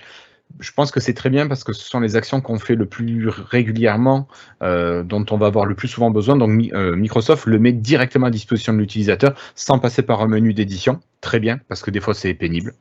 [0.59, 2.85] Je pense que c'est très bien parce que ce sont les actions qu'on fait le
[2.85, 4.27] plus régulièrement,
[4.63, 6.37] euh, dont on va avoir le plus souvent besoin.
[6.37, 10.53] Donc euh, Microsoft le met directement à disposition de l'utilisateur sans passer par un menu
[10.53, 11.01] d'édition.
[11.19, 12.73] Très bien, parce que des fois c'est pénible.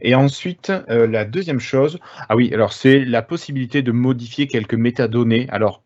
[0.00, 1.98] Et ensuite, euh, la deuxième chose,
[2.28, 5.46] ah oui, alors c'est la possibilité de modifier quelques métadonnées.
[5.50, 5.82] Alors,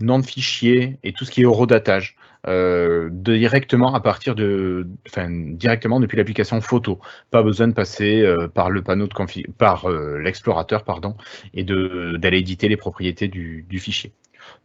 [0.00, 5.28] nom de fichier et tout ce qui est horodatage euh, directement à partir de, enfin
[5.30, 7.00] directement depuis l'application photo.
[7.30, 11.16] Pas besoin de passer euh, par le panneau de config, par euh, l'explorateur pardon,
[11.54, 14.12] et de d'aller éditer les propriétés du, du fichier.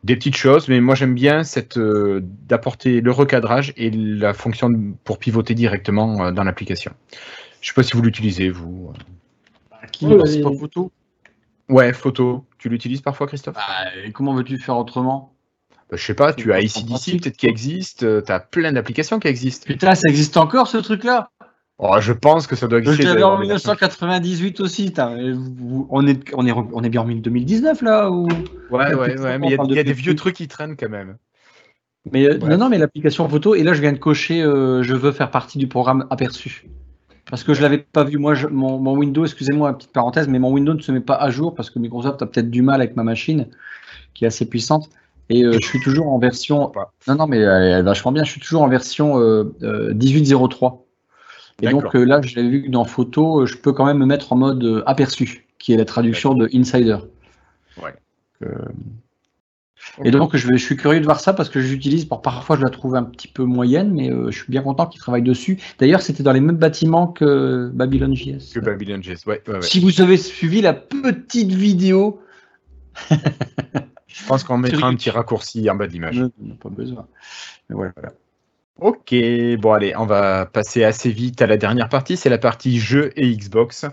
[0.04, 4.70] Des petites choses, mais moi j'aime bien cette euh, d'apporter le recadrage et la fonction
[5.04, 6.94] pour pivoter directement euh, dans l'application.
[7.62, 8.94] Je sais pas si vous l'utilisez vous.
[9.92, 10.92] Qui passe photo?
[11.70, 12.46] Ouais, photo.
[12.58, 13.56] Tu l'utilises parfois, Christophe?
[13.56, 15.34] Bah, et Comment veux-tu faire autrement?
[15.90, 16.34] Bah, Je sais pas.
[16.34, 18.24] Tu as ICDC peut-être qui existe.
[18.26, 19.66] Tu as plein d'applications qui existent.
[19.68, 21.30] Putain, ça existe encore ce truc-là?
[21.80, 23.04] Oh, je pense que ça doit Je exister.
[23.04, 23.72] l'avais d'ailleurs, en les versions.
[23.72, 24.92] 1998 aussi.
[25.90, 28.28] On est, on, est, on est bien en 2019 là ou...
[28.72, 30.36] Ouais, ouais, ouais, mais il y a, parle il y a de des vieux trucs
[30.36, 31.18] qui traînent quand même.
[32.12, 34.96] Mais euh, non, non, mais l'application photo, et là je viens de cocher, euh, je
[34.96, 36.66] veux faire partie du programme aperçu.
[37.30, 40.40] Parce que je l'avais pas vu, moi, je- mon, mon Windows, excusez-moi, petite parenthèse, mais
[40.40, 42.82] mon Windows ne se met pas à jour parce que Microsoft a peut-être du mal
[42.82, 43.48] avec ma machine,
[44.14, 44.90] qui est assez puissante.
[45.30, 46.72] Et euh, je suis toujours en version.
[47.08, 48.24] Non, non, mais elle est vachement bien.
[48.24, 50.82] Je suis toujours en version euh, euh, 18.03.
[51.62, 54.06] Et donc euh, là, j'ai vu que dans photo, euh, je peux quand même me
[54.06, 56.98] mettre en mode euh, aperçu, qui est la traduction de Insider.
[57.82, 57.94] Ouais.
[58.44, 58.54] Euh,
[60.04, 62.62] et donc, je, vais, je suis curieux de voir ça parce que j'utilise, parfois je
[62.62, 65.60] la trouve un petit peu moyenne, mais euh, je suis bien content qu'ils travaillent dessus.
[65.80, 68.54] D'ailleurs, c'était dans les mêmes bâtiments que Babylon JS.
[68.54, 69.26] Que Babylon JS.
[69.26, 69.62] Ouais, ouais, ouais.
[69.62, 72.20] Si vous avez suivi la petite vidéo,
[74.08, 76.18] Je pense qu'on mettra un petit raccourci en bas de l'image.
[76.18, 77.08] non, non, pas besoin.
[77.70, 77.94] Mais voilà.
[78.80, 79.16] Ok,
[79.60, 83.12] bon allez, on va passer assez vite à la dernière partie, c'est la partie jeux
[83.16, 83.86] et Xbox.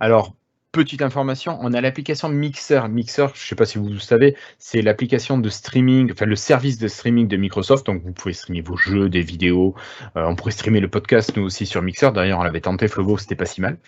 [0.00, 0.34] Alors,
[0.72, 2.88] petite information, on a l'application Mixer.
[2.88, 6.34] Mixer, je ne sais pas si vous le savez, c'est l'application de streaming, enfin le
[6.34, 9.76] service de streaming de Microsoft, donc vous pouvez streamer vos jeux, des vidéos,
[10.16, 13.18] Euh, on pourrait streamer le podcast nous aussi sur Mixer, d'ailleurs on l'avait tenté Flobo,
[13.18, 13.78] c'était pas si mal.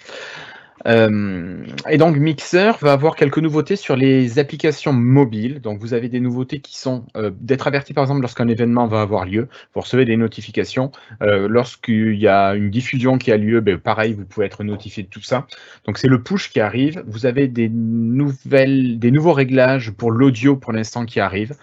[0.86, 5.60] Euh, et donc Mixer va avoir quelques nouveautés sur les applications mobiles.
[5.60, 9.00] Donc vous avez des nouveautés qui sont euh, d'être averti par exemple lorsqu'un événement va
[9.00, 9.48] avoir lieu.
[9.74, 10.92] Vous recevez des notifications.
[11.22, 15.02] Euh, Lorsqu'il y a une diffusion qui a lieu, ben, pareil, vous pouvez être notifié
[15.02, 15.46] de tout ça.
[15.86, 17.02] Donc c'est le push qui arrive.
[17.06, 21.54] Vous avez des nouvelles, des nouveaux réglages pour l'audio pour l'instant qui arrivent.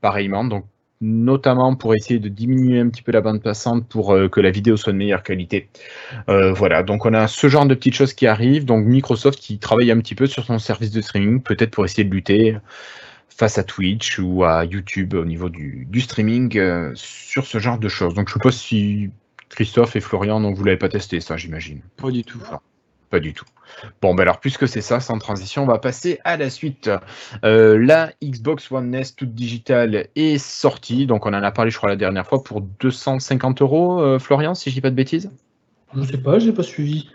[0.00, 0.44] Pareillement,
[1.00, 4.50] notamment pour essayer de diminuer un petit peu la bande passante pour euh, que la
[4.50, 5.68] vidéo soit de meilleure qualité.
[6.28, 8.64] Euh, voilà, donc on a ce genre de petites choses qui arrivent.
[8.64, 12.04] Donc Microsoft qui travaille un petit peu sur son service de streaming, peut-être pour essayer
[12.04, 12.56] de lutter
[13.28, 17.78] face à Twitch ou à YouTube au niveau du, du streaming euh, sur ce genre
[17.78, 18.14] de choses.
[18.14, 19.10] Donc je ne sais pas si
[19.50, 21.80] Christophe et Florian, donc vous l'avez pas testé ça, j'imagine.
[21.96, 22.40] Pas du tout.
[23.10, 23.44] Pas du tout.
[24.02, 26.90] Bon, ben alors, puisque c'est ça, sans transition, on va passer à la suite.
[27.44, 31.76] Euh, la Xbox One S toute digitale est sortie, donc on en a parlé, je
[31.76, 35.30] crois, la dernière fois, pour 250 euros, euh, Florian, si je dis pas de bêtises.
[35.94, 37.08] Je sais pas, j'ai pas suivi.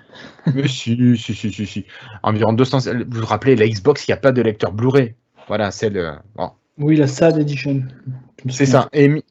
[0.56, 1.86] Mais si, si, si, si, si.
[2.24, 2.80] Environ 200.
[3.10, 5.16] Vous vous rappelez, la Xbox, il n'y a pas de lecteur Blu-ray.
[5.48, 6.14] Voilà, c'est le.
[6.36, 7.84] bon, Oui, la SAD Edition.
[8.46, 8.90] Je C'est ça.
[8.94, 9.24] Et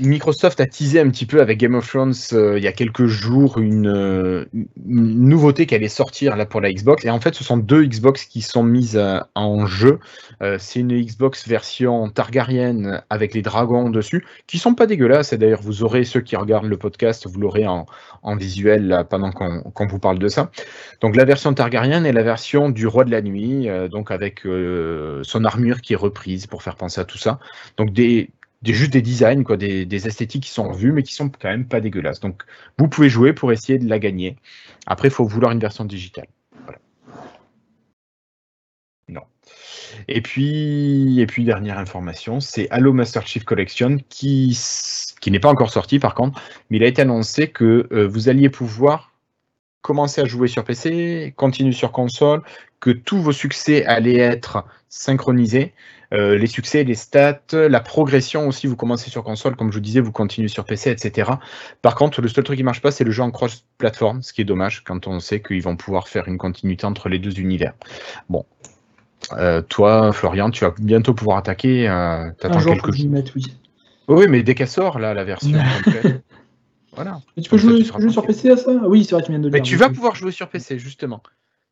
[0.00, 3.06] Microsoft a teasé un petit peu avec Game of Thrones euh, il y a quelques
[3.06, 7.04] jours une, euh, une nouveauté qui allait sortir là pour la Xbox.
[7.04, 9.98] Et en fait, ce sont deux Xbox qui sont mises euh, en jeu.
[10.58, 15.32] C'est une Xbox version Targaryen avec les dragons dessus, qui sont pas dégueulasses.
[15.32, 17.86] Et d'ailleurs, vous aurez ceux qui regardent le podcast, vous l'aurez en,
[18.22, 20.52] en visuel là, pendant qu'on vous parle de ça.
[21.00, 24.42] Donc la version Targaryen est la version du roi de la nuit, donc avec
[25.22, 27.40] son armure qui est reprise pour faire penser à tout ça.
[27.76, 28.30] Donc des,
[28.64, 31.80] juste des designs, quoi, des, esthétiques qui sont revues, mais qui sont quand même pas
[31.80, 32.20] dégueulasses.
[32.20, 32.42] Donc
[32.78, 34.36] vous pouvez jouer pour essayer de la gagner.
[34.86, 36.28] Après, il faut vouloir une version digitale.
[39.08, 39.22] Non.
[40.08, 44.56] Et puis, et puis dernière information, c'est Halo Master Chief Collection qui
[45.26, 46.40] n'est pas encore sorti par contre,
[46.70, 49.12] mais il a été annoncé que euh, vous alliez pouvoir
[49.82, 52.42] commencer à jouer sur PC, continuer sur console,
[52.80, 55.72] que tous vos succès allaient être synchronisés.
[56.14, 59.82] Euh, les succès, les stats, la progression aussi, vous commencez sur console, comme je vous
[59.82, 61.32] disais, vous continuez sur PC, etc.
[61.82, 64.40] Par contre, le seul truc qui marche pas, c'est le jeu en cross-platform, ce qui
[64.40, 67.74] est dommage quand on sait qu'ils vont pouvoir faire une continuité entre les deux univers.
[68.30, 68.46] Bon.
[69.32, 71.88] Euh, toi, Florian, tu vas bientôt pouvoir attaquer.
[71.88, 71.92] Euh,
[72.28, 73.10] Un T'attends jour, quelques jours.
[73.10, 73.44] mette, oui.
[74.06, 76.22] Oui, mais dès qu'elle sort, là, la version complète.
[76.94, 77.20] Voilà.
[77.36, 78.24] Mais tu peux ça, jouer, tu sur.
[78.26, 78.70] PC à ça?
[78.86, 79.70] Oui, c'est vrai, tu viens de le Mais dire.
[79.70, 81.22] tu vas pouvoir jouer sur PC, justement.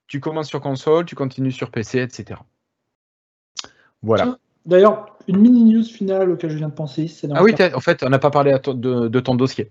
[0.06, 2.38] Tu commences sur console, tu continues sur PC, etc.
[4.06, 4.38] Voilà.
[4.64, 7.80] D'ailleurs, une mini news finale auquel je viens de penser, c'est dans Ah oui, en
[7.80, 9.68] fait, on n'a pas parlé à ton- de, de ton dossier.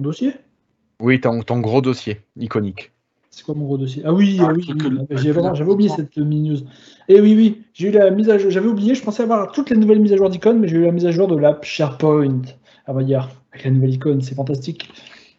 [0.00, 0.34] dossier?
[1.00, 2.90] Oui, ton, ton gros dossier, iconique.
[3.30, 4.02] C'est quoi mon gros dossier?
[4.04, 6.58] Ah oui, Ah, oui, oui, j'avais oublié cette mini news.
[7.08, 8.50] Et oui, oui, j'ai eu la mise à jour.
[8.50, 10.84] J'avais oublié, je pensais avoir toutes les nouvelles mises à jour d'icônes, mais j'ai eu
[10.84, 12.42] la mise à jour de l'app SharePoint.
[12.86, 14.90] Ah bah hier, avec la nouvelle icône, c'est fantastique.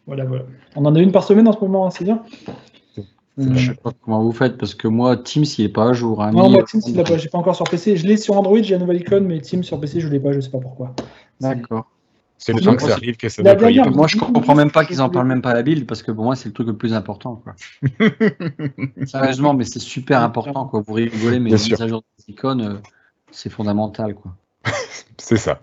[0.06, 0.44] Voilà, voilà.
[0.76, 2.22] On en a une par semaine en ce moment, hein, c'est bien.
[3.36, 6.22] Je sais pas comment vous faites parce que moi, Teams, il est pas à jour.
[6.22, 7.96] hein, Non, moi Teams, il l'a pas, j'ai pas encore sur PC.
[7.96, 10.30] Je l'ai sur Android, j'ai la nouvelle icône, mais Teams sur PC, je l'ai pas,
[10.32, 10.94] je sais pas pourquoi.
[11.40, 11.90] D'accord.
[12.38, 13.72] C'est le temps que ça arrive que ça la déploie.
[13.72, 16.02] dernière- Moi, je comprends même pas qu'ils en parlent même pas à la build parce
[16.02, 17.42] que pour moi, c'est le truc le plus important.
[17.42, 17.54] Quoi.
[19.06, 20.66] Sérieusement, mais c'est super important.
[20.66, 20.82] Quoi.
[20.86, 22.74] Vous rigolez, mais les à jour des icônes, euh,
[23.30, 24.14] c'est fondamental.
[24.14, 24.36] Quoi.
[25.18, 25.58] C'est ça.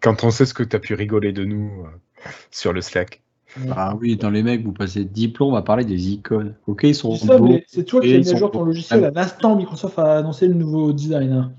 [0.00, 3.22] Quand on sait ce que tu as pu rigoler de nous euh, sur le Slack.
[3.70, 6.54] Ah oui, dans les mecs, vous passez 10 plombs, on va parler des icônes.
[6.66, 7.48] Ok, ils sont C'est ça, beaux.
[7.48, 9.56] mais c'est toi qui as mis à jour ton logiciel à l'instant.
[9.56, 11.32] Microsoft a annoncé le nouveau design.
[11.32, 11.52] hein.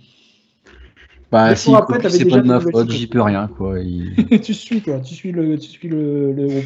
[1.32, 3.48] Bah, si, c'est déjà pas de des ma faute, j'y peux rien.
[3.48, 3.80] Quoi.
[3.80, 6.66] Il- tu suis, toi, tu suis le, tu suis le, le groupe.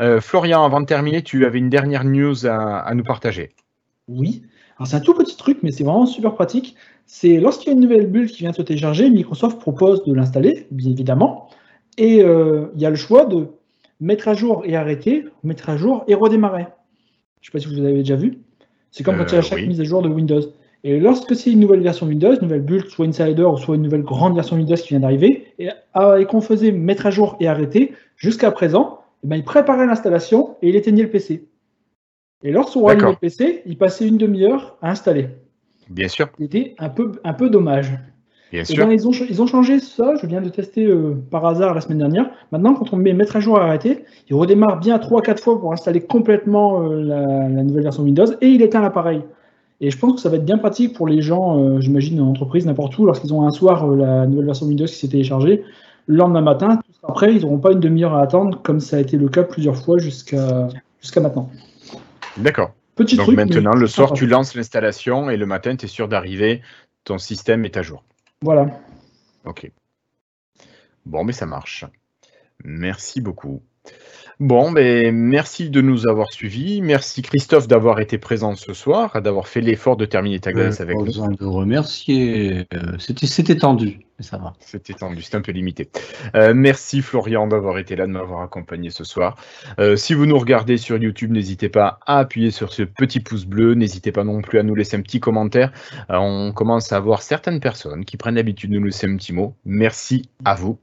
[0.00, 3.50] Euh, Florian, avant de terminer, tu avais une dernière news à, nous partager.
[4.08, 4.42] Oui.
[4.78, 6.76] Alors c'est un tout petit truc, mais c'est vraiment super pratique.
[7.04, 10.14] C'est lorsqu'il y a une nouvelle bulle qui vient de se télécharger, Microsoft propose de
[10.14, 11.50] l'installer, bien évidemment.
[11.98, 13.48] Et euh, il y a le choix de
[14.02, 16.66] mettre à jour et arrêter, mettre à jour et redémarrer.
[17.40, 18.38] Je ne sais pas si vous avez déjà vu.
[18.90, 20.42] C'est comme quand il y a chaque mise à jour de Windows.
[20.84, 23.82] Et lorsque c'est une nouvelle version Windows, une nouvelle build, soit Insider ou soit une
[23.82, 27.46] nouvelle grande version Windows qui vient d'arriver, et, ah, qu'on faisait mettre à jour et
[27.46, 31.46] arrêter, jusqu'à présent, eh ben, il préparait l'installation et il éteignait le PC.
[32.42, 35.28] Et lorsqu'on rallumait le PC, il passait une demi-heure à installer.
[35.88, 36.28] Bien sûr.
[36.40, 37.92] C'était un peu, un peu dommage.
[38.52, 38.92] Bien sûr.
[38.92, 41.98] ils, ont, ils ont changé ça, je viens de tester euh, par hasard la semaine
[41.98, 42.30] dernière.
[42.50, 45.72] Maintenant, quand on met mettre à jour et arrêter, il redémarre bien 3-4 fois pour
[45.72, 49.22] installer complètement euh, la, la, nouvelle version Windows et il éteint l'appareil.
[49.80, 52.28] Et je pense que ça va être bien pratique pour les gens, euh, j'imagine, en
[52.28, 55.64] entreprise, n'importe où, lorsqu'ils ont un soir la nouvelle version Windows qui s'est téléchargée.
[56.06, 59.16] Le lendemain matin, après, ils n'auront pas une demi-heure à attendre, comme ça a été
[59.16, 60.68] le cas plusieurs fois jusqu'à
[61.00, 61.48] jusqu'à maintenant.
[62.36, 62.72] D'accord.
[62.96, 66.60] Petit Donc maintenant, le soir, tu lances l'installation et le matin, tu es sûr d'arriver,
[67.04, 68.04] ton système est à jour.
[68.42, 68.66] Voilà.
[69.44, 69.70] Ok.
[71.06, 71.84] Bon, mais ça marche.
[72.64, 73.62] Merci beaucoup.
[74.40, 76.82] Bon, ben, merci de nous avoir suivis.
[76.82, 80.96] Merci Christophe d'avoir été présent ce soir, d'avoir fait l'effort de terminer ta glace avec
[80.96, 81.04] nous.
[81.04, 82.66] besoin de remercier.
[82.74, 84.54] Euh, c'était tendu ça va.
[84.60, 85.90] C'était tendu, c'est un peu limité.
[86.34, 89.36] Euh, merci Florian d'avoir été là, de m'avoir accompagné ce soir.
[89.78, 93.44] Euh, si vous nous regardez sur YouTube, n'hésitez pas à appuyer sur ce petit pouce
[93.44, 93.74] bleu.
[93.74, 95.72] N'hésitez pas non plus à nous laisser un petit commentaire.
[96.10, 99.32] Euh, on commence à voir certaines personnes qui prennent l'habitude de nous laisser un petit
[99.32, 99.54] mot.
[99.64, 100.78] Merci à vous.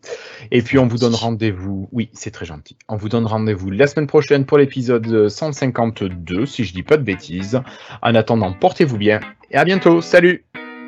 [0.52, 1.90] Et puis on vous donne rendez-vous.
[1.92, 2.78] Oui, c'est très gentil.
[2.88, 7.04] On vous donne rendez-vous la semaine prochaine pour l'épisode 152, si je dis pas de
[7.04, 7.62] bêtises.
[8.02, 9.20] En attendant, portez-vous bien
[9.52, 10.02] et à bientôt.
[10.02, 10.46] Salut.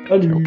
[0.08, 0.44] Salut.